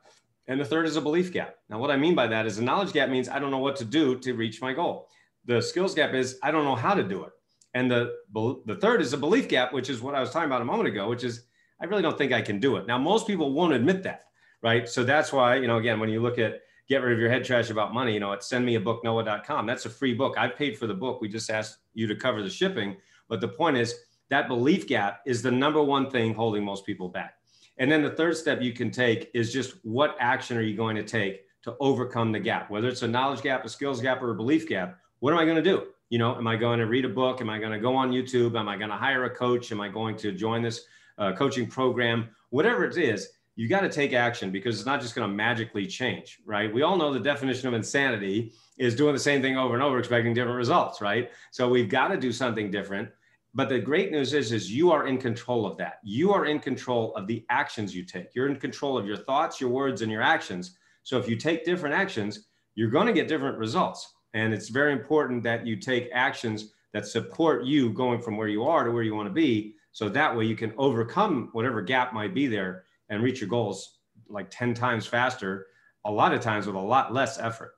[0.46, 1.54] And the third is a belief gap.
[1.70, 3.76] Now, what I mean by that is a knowledge gap means I don't know what
[3.76, 5.08] to do to reach my goal.
[5.46, 7.32] The skills gap is I don't know how to do it.
[7.74, 10.62] And the, the third is a belief gap, which is what I was talking about
[10.62, 11.44] a moment ago, which is
[11.80, 12.86] I really don't think I can do it.
[12.86, 14.26] Now, most people won't admit that,
[14.62, 14.88] right?
[14.88, 17.44] So that's why, you know, again, when you look at get rid of your head
[17.44, 20.36] trash about money, you know, at sendmeabooknoah.com, that's a free book.
[20.36, 21.20] I paid for the book.
[21.20, 22.96] We just asked you to cover the shipping.
[23.28, 23.94] But the point is
[24.30, 27.34] that belief gap is the number one thing holding most people back.
[27.78, 30.96] And then the third step you can take is just what action are you going
[30.96, 34.30] to take to overcome the gap, whether it's a knowledge gap, a skills gap, or
[34.30, 34.98] a belief gap.
[35.20, 35.86] What am I going to do?
[36.10, 37.40] You know, am I going to read a book?
[37.40, 38.58] Am I going to go on YouTube?
[38.58, 39.72] Am I going to hire a coach?
[39.72, 40.84] Am I going to join this
[41.18, 42.28] uh, coaching program?
[42.50, 45.86] Whatever it is, you got to take action because it's not just going to magically
[45.86, 46.72] change, right?
[46.72, 49.98] We all know the definition of insanity is doing the same thing over and over,
[49.98, 51.30] expecting different results, right?
[51.52, 53.08] So we've got to do something different.
[53.56, 56.00] But the great news is, is you are in control of that.
[56.02, 58.34] You are in control of the actions you take.
[58.34, 60.76] You're in control of your thoughts, your words, and your actions.
[61.04, 64.14] So if you take different actions, you're going to get different results.
[64.34, 68.64] And it's very important that you take actions that support you going from where you
[68.64, 72.12] are to where you want to be So that way you can overcome whatever gap
[72.12, 75.66] might be there and reach your goals like 10 times faster,
[76.04, 77.74] a lot of times with a lot less effort.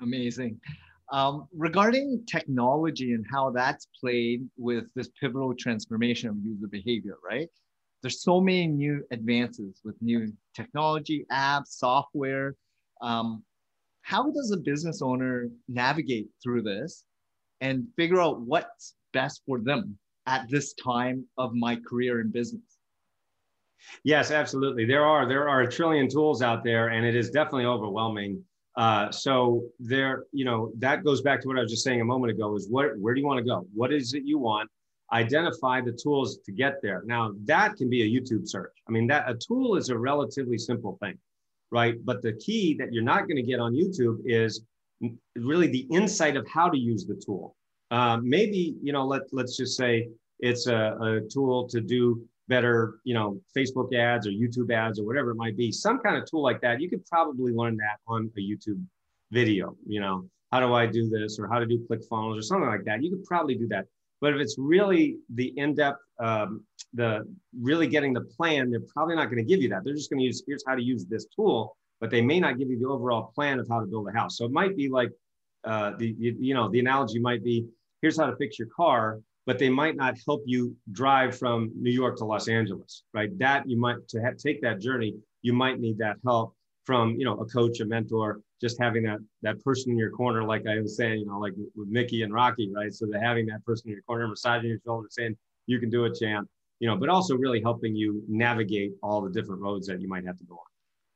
[0.00, 0.58] Amazing.
[1.12, 7.48] Um, regarding technology and how that's played with this pivotal transformation of user behavior, right?
[8.02, 12.54] There's so many new advances with new technology, apps, software.
[13.02, 13.44] Um,
[14.06, 17.04] how does a business owner navigate through this
[17.60, 22.78] and figure out what's best for them at this time of my career in business?
[24.04, 24.84] Yes, absolutely.
[24.84, 28.44] There are there are a trillion tools out there, and it is definitely overwhelming.
[28.76, 32.04] Uh, so there, you know, that goes back to what I was just saying a
[32.04, 32.54] moment ago.
[32.54, 33.66] Is what where do you want to go?
[33.74, 34.70] What is it you want?
[35.12, 37.02] Identify the tools to get there.
[37.06, 38.72] Now that can be a YouTube search.
[38.88, 41.18] I mean, that a tool is a relatively simple thing,
[41.70, 41.94] right?
[42.04, 44.64] But the key that you're not going to get on YouTube is
[45.36, 47.54] really the insight of how to use the tool.
[47.90, 50.08] Uh, maybe you know, let let's just say
[50.40, 55.04] it's a, a tool to do better, you know, Facebook ads or YouTube ads or
[55.04, 57.98] whatever it might be, some kind of tool like that, you could probably learn that
[58.06, 58.82] on a YouTube
[59.32, 62.68] video, you know, how do I do this or how to do ClickFunnels or something
[62.68, 63.02] like that.
[63.02, 63.86] You could probably do that.
[64.20, 66.64] But if it's really the in-depth, um,
[66.94, 67.26] the
[67.58, 69.84] really getting the plan, they're probably not going to give you that.
[69.84, 72.58] They're just going to use, here's how to use this tool, but they may not
[72.58, 74.38] give you the overall plan of how to build a house.
[74.38, 75.10] So it might be like,
[75.64, 77.66] uh, the, you, know, the analogy might be,
[78.02, 81.90] here's how to fix your car but they might not help you drive from New
[81.90, 83.30] York to Los Angeles, right?
[83.38, 87.34] That you might to take that journey, you might need that help from you know
[87.38, 90.96] a coach, a mentor, just having that that person in your corner, like I was
[90.96, 92.92] saying, you know, like with Mickey and Rocky, right?
[92.92, 96.04] So that having that person in your corner, massaging your shoulder, saying you can do
[96.04, 96.48] it, champ,
[96.80, 100.26] you know, but also really helping you navigate all the different roads that you might
[100.26, 100.60] have to go on.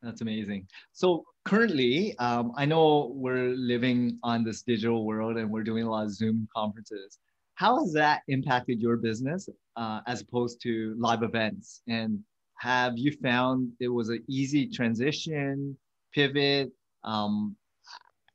[0.02, 0.66] That's amazing.
[0.92, 5.90] So currently, um, I know we're living on this digital world and we're doing a
[5.90, 7.18] lot of Zoom conferences
[7.60, 9.46] how has that impacted your business
[9.76, 11.82] uh, as opposed to live events?
[11.86, 12.20] And
[12.58, 15.76] have you found it was an easy transition,
[16.14, 16.72] pivot?
[17.04, 17.54] Um,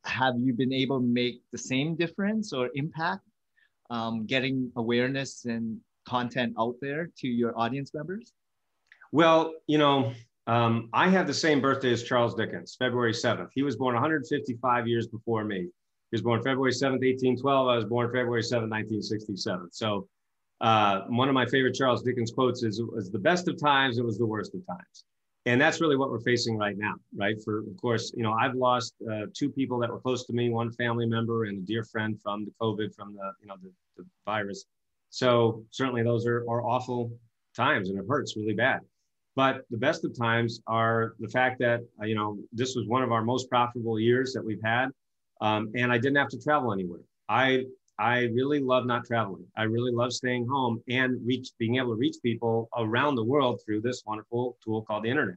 [0.04, 3.22] have you been able to make the same difference or impact
[3.90, 8.32] um, getting awareness and content out there to your audience members?
[9.12, 10.12] Well, you know,
[10.46, 13.48] um, I have the same birthday as Charles Dickens, February 7th.
[13.54, 15.68] He was born 155 years before me.
[16.10, 17.68] He was born February 7th, 1812.
[17.68, 19.68] I was born February 7th, 1967.
[19.72, 20.08] So
[20.60, 23.98] uh, one of my favorite Charles Dickens quotes is, it was the best of times,
[23.98, 25.04] it was the worst of times.
[25.46, 27.36] And that's really what we're facing right now, right?
[27.44, 30.50] For, of course, you know, I've lost uh, two people that were close to me,
[30.50, 33.70] one family member and a dear friend from the COVID, from the, you know, the,
[33.96, 34.64] the virus.
[35.16, 37.10] So certainly those are, are awful
[37.56, 38.80] times and it hurts really bad.
[39.34, 43.02] But the best of times are the fact that, uh, you know, this was one
[43.02, 44.90] of our most profitable years that we've had
[45.40, 47.00] um, and I didn't have to travel anywhere.
[47.30, 47.64] I
[47.98, 49.46] I really love not traveling.
[49.56, 53.62] I really love staying home and reach being able to reach people around the world
[53.64, 55.36] through this wonderful tool called the internet.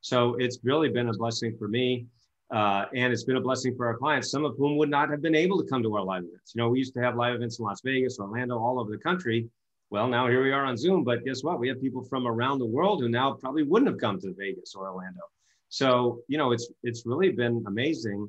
[0.00, 2.06] So it's really been a blessing for me.
[2.52, 5.22] Uh, and it's been a blessing for our clients, some of whom would not have
[5.22, 6.52] been able to come to our live events.
[6.54, 8.98] You know, we used to have live events in Las Vegas, Orlando, all over the
[8.98, 9.48] country.
[9.90, 11.60] Well, now here we are on Zoom, but guess what?
[11.60, 14.74] We have people from around the world who now probably wouldn't have come to Vegas
[14.74, 15.20] or Orlando.
[15.68, 18.28] So, you know, it's it's really been amazing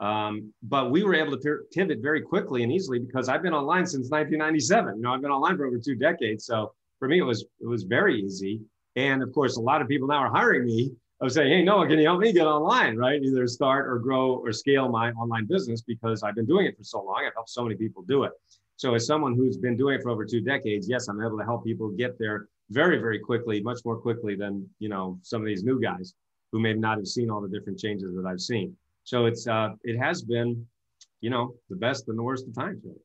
[0.00, 3.86] um, but we were able to pivot very quickly and easily because I've been online
[3.86, 4.96] since 1997.
[4.96, 6.46] You know, I've been online for over two decades.
[6.46, 8.60] So for me, it was it was very easy.
[8.96, 10.92] And of course, a lot of people now are hiring me.
[11.20, 13.22] Was saying, hey, Noah, can you help me get online, right?
[13.22, 16.82] Either start or grow or scale my online business because I've been doing it for
[16.82, 17.24] so long.
[17.26, 18.32] I've helped so many people do it.
[18.76, 21.44] So as someone who's been doing it for over two decades, yes, I'm able to
[21.44, 25.46] help people get there very, very quickly, much more quickly than you know some of
[25.46, 26.14] these new guys
[26.52, 28.74] who may not have seen all the different changes that I've seen.
[29.04, 30.66] So it's uh, it has been,
[31.20, 32.80] you know, the best and the worst of times.
[32.82, 32.96] Really.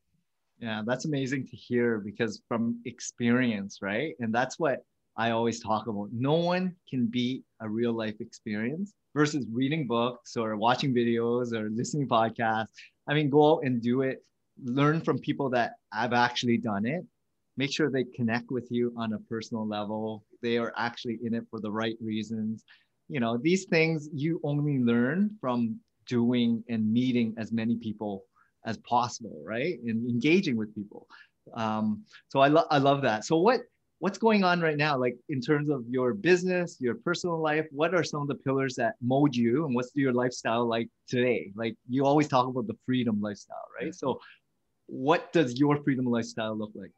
[0.60, 4.16] Yeah, that's amazing to hear because from experience, right?
[4.20, 4.86] And that's what
[5.18, 6.10] I always talk about.
[6.12, 11.70] No one can beat a real life experience versus reading books or watching videos or
[11.70, 12.68] listening podcasts.
[13.08, 14.24] I mean, go out and do it.
[14.64, 17.06] Learn from people that have actually done it.
[17.58, 20.26] Make sure they connect with you on a personal level.
[20.42, 22.66] They are actually in it for the right reasons
[23.08, 28.26] you know these things you only learn from doing and meeting as many people
[28.66, 31.08] as possible right and engaging with people
[31.54, 33.62] um, so I, lo- I love that so what
[34.06, 37.96] what's going on right now like in terms of your business your personal life what
[37.96, 41.76] are some of the pillars that mold you and what's your lifestyle like today like
[41.90, 44.20] you always talk about the freedom lifestyle right so
[44.86, 46.92] what does your freedom lifestyle look like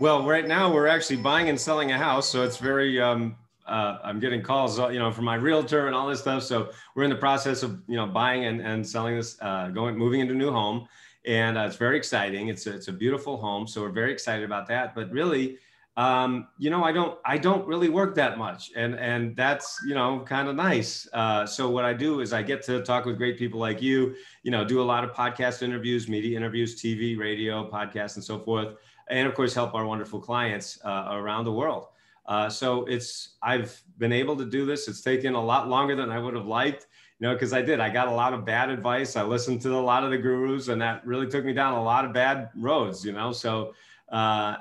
[0.00, 3.34] well right now we're actually buying and selling a house so it's very um,
[3.66, 6.42] uh, I'm getting calls, you know, from my realtor and all this stuff.
[6.42, 9.96] So we're in the process of, you know, buying and, and selling this, uh, going,
[9.96, 10.86] moving into a new home.
[11.24, 12.48] And uh, it's very exciting.
[12.48, 13.66] It's a, it's a beautiful home.
[13.66, 14.94] So we're very excited about that.
[14.94, 15.56] But really,
[15.96, 19.94] Um, you know, I don't I don't really work that much, and and that's you
[19.94, 21.08] know kind of nice.
[21.12, 24.16] Uh, so what I do is I get to talk with great people like you.
[24.42, 28.40] You know, do a lot of podcast interviews, media interviews, TV, radio, podcasts, and so
[28.40, 28.74] forth,
[29.08, 31.86] and of course help our wonderful clients uh, around the world.
[32.26, 34.88] Uh, so it's I've been able to do this.
[34.88, 36.88] It's taken a lot longer than I would have liked
[37.20, 37.78] you know, because I did.
[37.80, 39.14] I got a lot of bad advice.
[39.14, 41.82] I listened to a lot of the gurus, and that really took me down a
[41.82, 43.04] lot of bad roads.
[43.04, 43.74] You know, so
[44.10, 44.56] uh,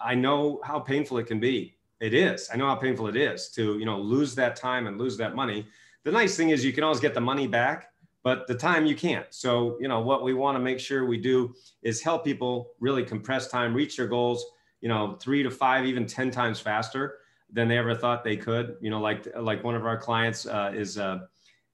[0.00, 1.76] I know how painful it can be.
[2.00, 2.48] It is.
[2.52, 5.34] I know how painful it is to, you know, lose that time and lose that
[5.34, 5.66] money.
[6.04, 7.90] The nice thing is you can always get the money back,
[8.22, 9.26] but the time you can't.
[9.30, 13.04] So, you know, what we want to make sure we do is help people really
[13.04, 14.44] compress time, reach their goals,
[14.80, 17.18] you know, three to five, even 10 times faster
[17.50, 18.76] than they ever thought they could.
[18.80, 21.20] You know, like, like one of our clients uh, is, uh,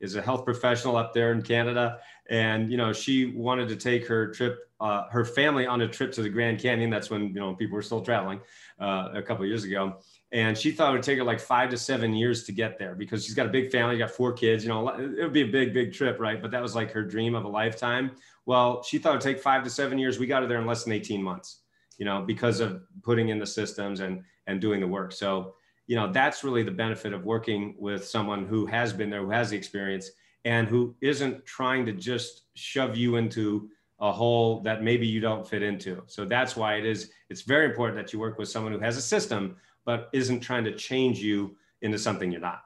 [0.03, 1.99] is a health professional up there in Canada.
[2.29, 6.11] And, you know, she wanted to take her trip uh, her family on a trip
[6.11, 6.91] to the Grand Canyon.
[6.91, 8.41] That's when you know people were still traveling
[8.81, 9.99] uh, a couple years ago,
[10.33, 12.97] and she thought it would take her like five to seven years to get there
[12.97, 14.65] because she's got a big family, got four kids.
[14.65, 16.43] You know, it would be a big, big trip, right?
[16.43, 18.11] But that was like her dream of a lifetime.
[18.45, 20.19] Well, she thought it would take five to seven years.
[20.19, 21.61] We got her there in less than eighteen months.
[21.97, 25.13] You know, because of putting in the systems and and doing the work.
[25.13, 25.55] So
[25.93, 29.31] you know that's really the benefit of working with someone who has been there who
[29.31, 30.13] has the experience
[30.47, 33.69] and who isn't trying to just shove you into
[34.01, 36.03] a hole that maybe you don't fit into.
[36.07, 38.97] So that's why it is, it's very important that you work with someone who has
[38.97, 42.63] a system, but isn't trying to change you into something you're not.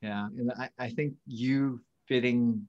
[0.00, 0.28] Yeah.
[0.38, 2.68] And I, I think you fitting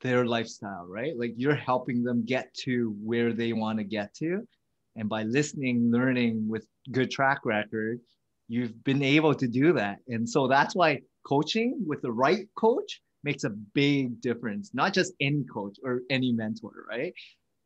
[0.00, 1.12] their lifestyle, right?
[1.14, 4.48] Like you're helping them get to where they want to get to.
[4.96, 8.00] And by listening, learning with good track record,
[8.48, 9.98] you've been able to do that.
[10.08, 14.70] And so that's why coaching with the right coach makes a big difference.
[14.72, 17.12] Not just any coach or any mentor, right?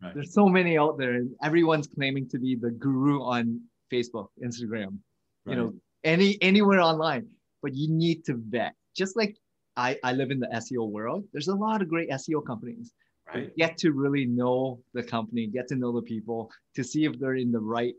[0.03, 0.15] right?
[0.15, 3.61] There's so many out there, and everyone's claiming to be the guru on
[3.93, 4.99] Facebook, Instagram,
[5.45, 5.49] right.
[5.49, 5.75] you know,
[6.05, 7.27] any anywhere online.
[7.63, 8.75] But you need to vet.
[8.97, 9.37] Just like
[9.77, 12.93] I, I live in the SEO world, there's a lot of great SEO companies.
[13.33, 13.55] Right.
[13.57, 17.37] Get to really know the company, get to know the people, to see if they're
[17.37, 17.95] in the right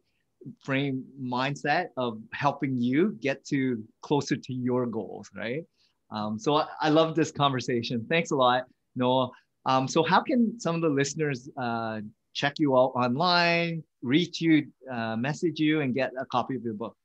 [0.64, 5.64] frame mindset of helping you get to closer to your goals, right?
[6.12, 8.06] Um, so I, I, love this conversation.
[8.10, 8.66] Thanks a lot,
[8.96, 9.30] Noah.
[9.66, 12.02] Um, so how can some of the listeners uh,
[12.34, 16.74] check you out online, reach you, uh, message you, and get a copy of your
[16.74, 16.96] book?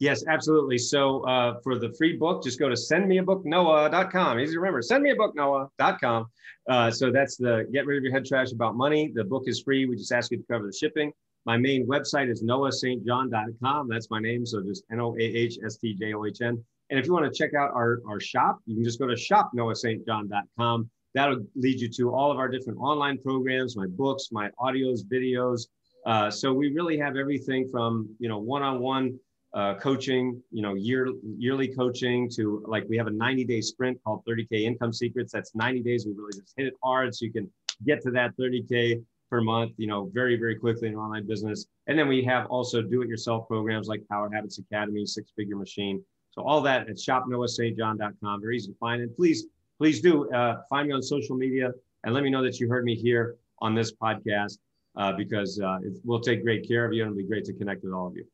[0.00, 0.78] Yes, absolutely.
[0.78, 4.40] So uh, for the free book, just go to sendmeabooknoah.com.
[4.40, 6.26] Easy to remember, sendmeabooknoah.com.
[6.68, 9.12] Uh, so that's the get rid of your head trash about money.
[9.14, 9.86] The book is free.
[9.86, 11.12] We just ask you to cover the shipping.
[11.46, 13.88] My main website is noahstjohn.com.
[13.88, 14.46] That's my name.
[14.46, 16.62] So just N O A H S T J O H N.
[16.90, 19.14] And if you want to check out our, our shop, you can just go to
[19.14, 20.90] shopnoahstjohn.com.
[21.14, 25.68] That'll lead you to all of our different online programs, my books, my audios, videos.
[26.06, 29.18] Uh, so we really have everything from, you know, one-on-one
[29.54, 34.02] uh, coaching, you know, year, yearly coaching to like we have a 90 day sprint
[34.02, 35.32] called 30K Income Secrets.
[35.32, 36.04] That's 90 days.
[36.04, 37.50] We really just hit it hard so you can
[37.86, 39.02] get to that 30K
[39.34, 41.66] per month, you know, very, very quickly in online business.
[41.88, 45.56] And then we have also do it yourself programs like Power Habits Academy, Six Figure
[45.56, 46.00] Machine.
[46.30, 48.40] So all that at shopnoahstjohn.com.
[48.40, 49.02] Very easy to find.
[49.02, 51.72] And please, please do uh, find me on social media
[52.04, 54.58] and let me know that you heard me here on this podcast
[54.96, 57.82] uh, because uh, we'll take great care of you and it'll be great to connect
[57.82, 58.24] with all of you.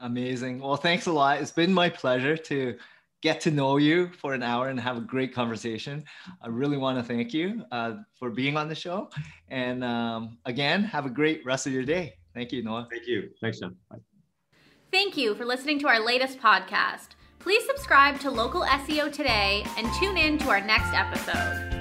[0.00, 0.60] Amazing.
[0.60, 1.40] Well, thanks a lot.
[1.40, 2.76] It's been my pleasure to
[3.24, 6.04] get to know you for an hour and have a great conversation.
[6.42, 9.08] I really want to thank you uh, for being on the show.
[9.48, 12.12] And um, again, have a great rest of your day.
[12.34, 12.86] Thank you, Noah.
[12.90, 13.30] Thank you.
[13.40, 13.76] Thanks, John.
[13.90, 13.96] Bye.
[14.92, 17.16] Thank you for listening to our latest podcast.
[17.38, 21.73] Please subscribe to Local SEO today and tune in to our next episode.